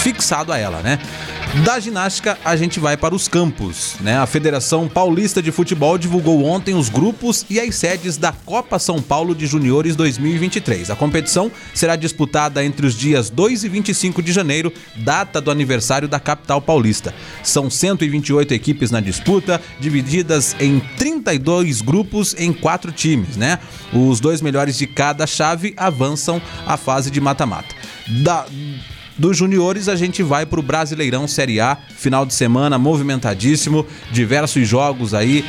fixado 0.00 0.52
a 0.52 0.58
ela, 0.58 0.80
né? 0.80 0.98
Da 1.52 1.80
ginástica, 1.80 2.38
a 2.44 2.54
gente 2.54 2.78
vai 2.78 2.96
para 2.96 3.12
os 3.12 3.26
campos, 3.26 3.96
né? 4.00 4.16
A 4.16 4.24
Federação 4.24 4.88
Paulista 4.88 5.42
de 5.42 5.50
Futebol 5.50 5.98
divulgou 5.98 6.44
ontem 6.44 6.76
os 6.76 6.88
grupos 6.88 7.44
e 7.50 7.58
as 7.58 7.74
sedes 7.74 8.16
da 8.16 8.30
Copa 8.32 8.78
São 8.78 9.02
Paulo 9.02 9.34
de 9.34 9.48
Juniores 9.48 9.96
2023. 9.96 10.90
A 10.90 10.96
competição 10.96 11.50
será 11.74 11.96
disputada 11.96 12.64
entre 12.64 12.86
os 12.86 12.94
dias 12.94 13.28
2 13.28 13.64
e 13.64 13.68
25 13.68 14.22
de 14.22 14.32
janeiro, 14.32 14.72
data 14.98 15.40
do 15.40 15.50
aniversário 15.50 16.06
da 16.06 16.20
capital 16.20 16.62
paulista. 16.62 17.12
São 17.42 17.68
128 17.68 18.54
equipes 18.54 18.92
na 18.92 19.00
disputa, 19.00 19.60
divididas 19.80 20.54
em 20.60 20.78
32 20.96 21.80
grupos 21.82 22.32
em 22.38 22.52
quatro 22.52 22.92
times, 22.92 23.36
né? 23.36 23.58
Os 23.92 24.20
dois 24.20 24.40
melhores 24.40 24.78
de 24.78 24.86
cada 24.86 25.26
chave 25.26 25.74
avançam 25.76 26.40
à 26.64 26.76
fase 26.76 27.10
de 27.10 27.20
mata-mata. 27.20 27.74
Da 28.22 28.46
dos 29.20 29.36
juniores, 29.36 29.86
a 29.86 29.94
gente 29.94 30.22
vai 30.22 30.46
pro 30.46 30.62
Brasileirão 30.62 31.28
Série 31.28 31.60
A, 31.60 31.76
final 31.94 32.24
de 32.24 32.32
semana 32.32 32.78
movimentadíssimo, 32.78 33.86
diversos 34.10 34.66
jogos 34.66 35.12
aí, 35.12 35.44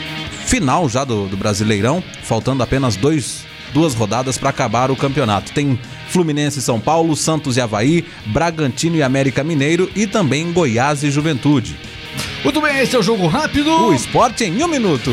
final 0.46 0.90
já 0.90 1.06
do, 1.06 1.26
do 1.30 1.38
Brasileirão, 1.38 2.04
faltando 2.24 2.62
apenas 2.62 2.98
dois, 2.98 3.46
duas 3.74 3.94
rodadas 3.94 4.38
para 4.38 4.50
acabar 4.50 4.92
o 4.92 4.96
campeonato. 4.96 5.54
Tem 5.54 5.80
Fluminense 6.10 6.60
e 6.60 6.62
São 6.62 6.82
Paulo, 6.82 7.16
Santos 7.16 7.56
e 7.56 7.62
Havaí, 7.62 8.04
Bragantino 8.26 8.98
e 8.98 9.04
América 9.04 9.42
Mineiro 9.42 9.90
e 9.96 10.06
também 10.06 10.52
Goiás 10.52 11.02
e 11.04 11.10
Juventude. 11.10 11.80
Muito 12.44 12.60
bem, 12.60 12.78
esse 12.80 12.94
é 12.94 13.00
o 13.00 13.04
jogo 13.04 13.26
rápido. 13.28 13.72
O 13.72 13.94
esporte 13.94 14.44
em 14.44 14.62
um 14.62 14.68
minuto. 14.68 15.12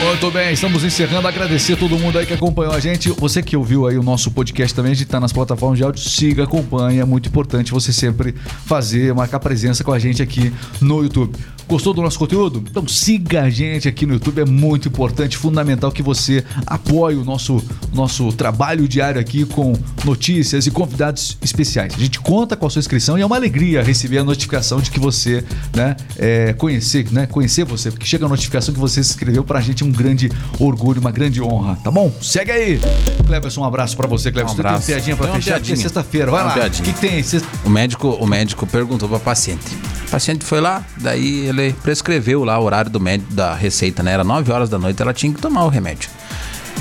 Muito 0.00 0.30
bem, 0.30 0.52
estamos 0.52 0.84
encerrando. 0.84 1.26
Agradecer 1.26 1.72
a 1.72 1.76
todo 1.76 1.98
mundo 1.98 2.18
aí 2.18 2.24
que 2.24 2.32
acompanhou 2.32 2.72
a 2.72 2.78
gente. 2.78 3.10
Você 3.10 3.42
que 3.42 3.56
ouviu 3.56 3.86
aí 3.86 3.98
o 3.98 4.02
nosso 4.02 4.30
podcast 4.30 4.72
também, 4.72 4.92
a 4.92 4.94
gente 4.94 5.08
tá 5.08 5.18
nas 5.18 5.32
plataformas 5.32 5.76
de 5.76 5.84
áudio, 5.84 6.00
siga, 6.08 6.44
acompanha. 6.44 7.02
É 7.02 7.04
muito 7.04 7.28
importante 7.28 7.72
você 7.72 7.92
sempre 7.92 8.32
fazer, 8.64 9.12
marcar 9.12 9.40
presença 9.40 9.82
com 9.82 9.92
a 9.92 9.98
gente 9.98 10.22
aqui 10.22 10.52
no 10.80 11.02
YouTube. 11.02 11.36
Gostou 11.68 11.92
do 11.92 12.00
nosso 12.00 12.18
conteúdo? 12.18 12.64
Então 12.70 12.88
siga 12.88 13.42
a 13.42 13.50
gente 13.50 13.86
aqui 13.86 14.06
no 14.06 14.14
YouTube, 14.14 14.40
é 14.40 14.44
muito 14.46 14.88
importante, 14.88 15.36
fundamental 15.36 15.92
que 15.92 16.02
você 16.02 16.42
apoie 16.66 17.14
o 17.14 17.24
nosso, 17.24 17.62
nosso 17.92 18.32
trabalho 18.32 18.88
diário 18.88 19.20
aqui 19.20 19.44
com 19.44 19.74
notícias 20.02 20.66
e 20.66 20.70
convidados 20.70 21.36
especiais. 21.42 21.92
A 21.94 21.98
gente 21.98 22.20
conta 22.20 22.56
com 22.56 22.66
a 22.66 22.70
sua 22.70 22.80
inscrição 22.80 23.18
e 23.18 23.20
é 23.20 23.26
uma 23.26 23.36
alegria 23.36 23.82
receber 23.82 24.16
a 24.16 24.24
notificação 24.24 24.80
de 24.80 24.90
que 24.90 24.98
você, 24.98 25.44
né, 25.76 25.94
é, 26.16 26.54
conhecer, 26.54 27.12
né, 27.12 27.26
conhecer 27.26 27.64
você, 27.66 27.90
porque 27.90 28.06
chega 28.06 28.24
a 28.24 28.28
notificação 28.30 28.72
que 28.72 28.80
você 28.80 29.04
se 29.04 29.10
inscreveu 29.10 29.44
pra 29.44 29.60
gente 29.60 29.82
é 29.82 29.86
um 29.88 29.92
grande 29.92 30.30
orgulho, 30.58 31.00
uma 31.00 31.10
grande 31.10 31.40
honra, 31.42 31.76
tá 31.82 31.90
bom? 31.90 32.12
Segue 32.22 32.50
aí. 32.50 32.80
Cleberson, 33.26 33.62
um 33.62 33.64
abraço 33.64 33.96
pra 33.96 34.06
você, 34.06 34.30
Cleberson. 34.30 34.54
Um 34.54 34.56
Você 34.56 34.62
tem 34.62 34.70
abraço. 34.70 34.86
piadinha 34.86 35.16
pra 35.16 35.26
Tem 35.26 35.34
fechar, 35.36 35.50
é 35.50 35.54
piadinha. 35.54 35.76
sexta-feira. 35.76 36.30
Vai 36.30 36.44
lá. 36.44 36.66
O 36.66 36.70
que, 36.70 36.92
que 36.92 37.00
tem? 37.00 37.22
Sexta- 37.22 37.48
O 37.64 37.70
médico, 37.70 38.08
o 38.08 38.26
médico 38.26 38.66
perguntou 38.66 39.08
para 39.08 39.18
paciente. 39.18 39.74
O 40.06 40.10
paciente 40.10 40.44
foi 40.44 40.60
lá, 40.60 40.84
daí 40.98 41.46
ele 41.46 41.72
prescreveu 41.82 42.44
lá 42.44 42.58
o 42.58 42.64
horário 42.64 42.90
do 42.90 43.00
médico 43.00 43.32
da 43.34 43.54
receita, 43.54 44.02
né? 44.02 44.12
Era 44.12 44.24
9 44.24 44.50
horas 44.52 44.68
da 44.68 44.78
noite, 44.78 45.00
ela 45.02 45.12
tinha 45.12 45.32
que 45.32 45.40
tomar 45.40 45.64
o 45.64 45.68
remédio. 45.68 46.08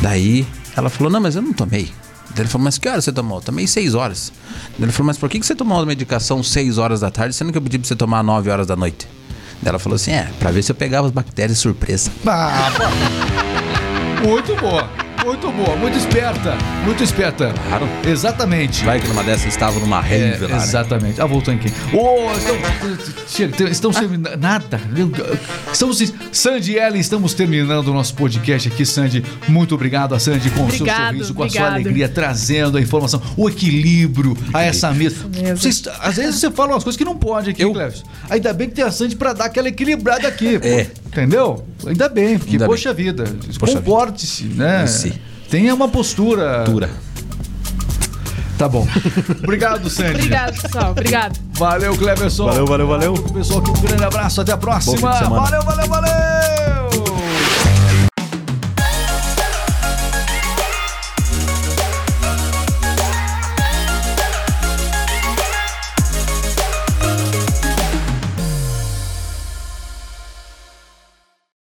Daí 0.01 0.45
ela 0.75 0.89
falou: 0.89 1.11
"Não, 1.11 1.19
mas 1.19 1.35
eu 1.35 1.41
não 1.41 1.53
tomei". 1.53 1.91
Daí 2.29 2.41
ele 2.43 2.47
falou: 2.49 2.63
"Mas 2.65 2.77
que 2.77 2.87
horas 2.87 3.03
você 3.03 3.11
tomou?". 3.11 3.41
"Tomei 3.41 3.65
6 3.67 3.95
horas". 3.95 4.31
Daí 4.77 4.83
ele 4.85 4.91
falou: 4.91 5.07
"Mas 5.07 5.17
por 5.17 5.29
que 5.29 5.41
você 5.41 5.55
tomou 5.55 5.81
a 5.81 5.85
medicação 5.85 6.41
6 6.43 6.77
horas 6.77 6.99
da 7.01 7.09
tarde, 7.11 7.35
sendo 7.35 7.51
que 7.51 7.57
eu 7.57 7.61
pedi 7.61 7.77
para 7.79 7.87
você 7.87 7.95
tomar 7.95 8.23
9 8.23 8.49
horas 8.49 8.67
da 8.67 8.75
noite?". 8.75 9.07
Ela 9.65 9.79
falou 9.79 9.95
assim: 9.95 10.11
"É, 10.11 10.27
para 10.39 10.51
ver 10.51 10.63
se 10.63 10.71
eu 10.71 10.75
pegava 10.75 11.07
as 11.07 11.13
bactérias 11.13 11.57
surpresa". 11.57 12.11
Ah, 12.25 12.69
muito 14.23 14.55
boa. 14.55 15.06
Muito 15.27 15.51
boa, 15.51 15.75
muito 15.75 15.97
esperta, 15.97 16.55
muito 16.85 17.03
esperta. 17.03 17.53
Claro. 17.67 17.85
Exatamente. 18.07 18.85
Vai 18.85 18.97
que 19.01 19.09
numa 19.09 19.21
dessas 19.25 19.47
estava 19.47 19.77
numa 19.77 19.97
É, 19.97 20.01
rave 20.31 20.45
lá. 20.45 20.57
né? 20.57 20.63
exatamente. 20.63 21.19
Ah, 21.21 21.25
voltou 21.25 21.53
em 21.53 21.57
quem? 21.57 21.69
Ô, 21.93 22.31
estão, 22.33 23.67
estão 23.67 23.91
terminando. 23.91 24.37
Nada. 24.39 24.79
Estamos. 25.71 26.13
Sandy 26.31 26.73
e 26.73 26.77
Ellen, 26.79 27.01
estamos 27.01 27.33
terminando 27.33 27.89
o 27.89 27.93
nosso 27.93 28.13
podcast 28.13 28.69
aqui, 28.69 28.85
Sandy. 28.85 29.21
Muito 29.49 29.75
obrigado 29.75 30.15
a 30.15 30.19
Sandy 30.19 30.49
com 30.49 30.65
o 30.65 30.71
seu 30.71 30.81
Obrigado, 30.83 31.07
sorriso, 31.07 31.33
com 31.33 31.43
a 31.43 31.49
sua 31.49 31.59
obrigado. 31.61 31.73
alegria, 31.81 32.07
trazendo 32.09 32.77
a 32.77 32.81
informação, 32.81 33.21
o 33.35 33.49
equilíbrio 33.49 34.37
a 34.53 34.63
essa 34.63 34.91
mesa. 34.93 35.25
mesmo. 35.27 35.57
Vocês- 35.57 35.83
às 35.99 36.15
vezes 36.15 36.35
você 36.39 36.49
fala 36.49 36.71
umas 36.73 36.83
coisas 36.85 36.97
que 36.97 37.03
não 37.05 37.17
pode 37.17 37.49
aqui, 37.49 37.61
Eu- 37.63 37.73
Cleves. 37.73 38.01
Ainda 38.29 38.53
bem 38.53 38.69
que 38.69 38.75
tem 38.75 38.85
a 38.85 38.91
Sandy 38.91 39.17
pra 39.17 39.33
dar 39.33 39.45
aquela 39.45 39.67
equilibrada 39.67 40.25
aqui. 40.25 40.57
pô. 40.57 41.06
Entendeu? 41.07 41.65
Ainda 41.85 42.07
bem, 42.09 42.37
porque, 42.37 42.53
Ainda 42.53 42.65
bem. 42.65 42.75
poxa 42.75 42.93
vida, 42.93 43.23
Poxa 43.59 43.77
comporte-se, 43.77 44.43
né? 44.45 44.85
Sim. 44.87 45.13
Tenha 45.49 45.73
uma 45.73 45.87
postura. 45.87 46.63
Dura. 46.65 46.89
Tá 48.57 48.67
bom. 48.67 48.87
Obrigado, 49.43 49.89
Sandy. 49.89 50.15
Obrigado, 50.15 50.61
pessoal. 50.61 50.91
Obrigado. 50.91 51.39
Valeu, 51.53 51.95
Cleverson. 51.95 52.45
Valeu, 52.45 52.65
valeu, 52.65 52.87
valeu. 52.87 53.13
Pessoal, 53.13 53.59
aqui 53.59 53.69
um 53.69 53.81
grande 53.81 54.03
abraço. 54.03 54.41
Até 54.41 54.51
a 54.51 54.57
próxima. 54.57 54.97
Valeu, 55.11 55.61
valeu, 55.61 55.87
valeu. 55.87 56.36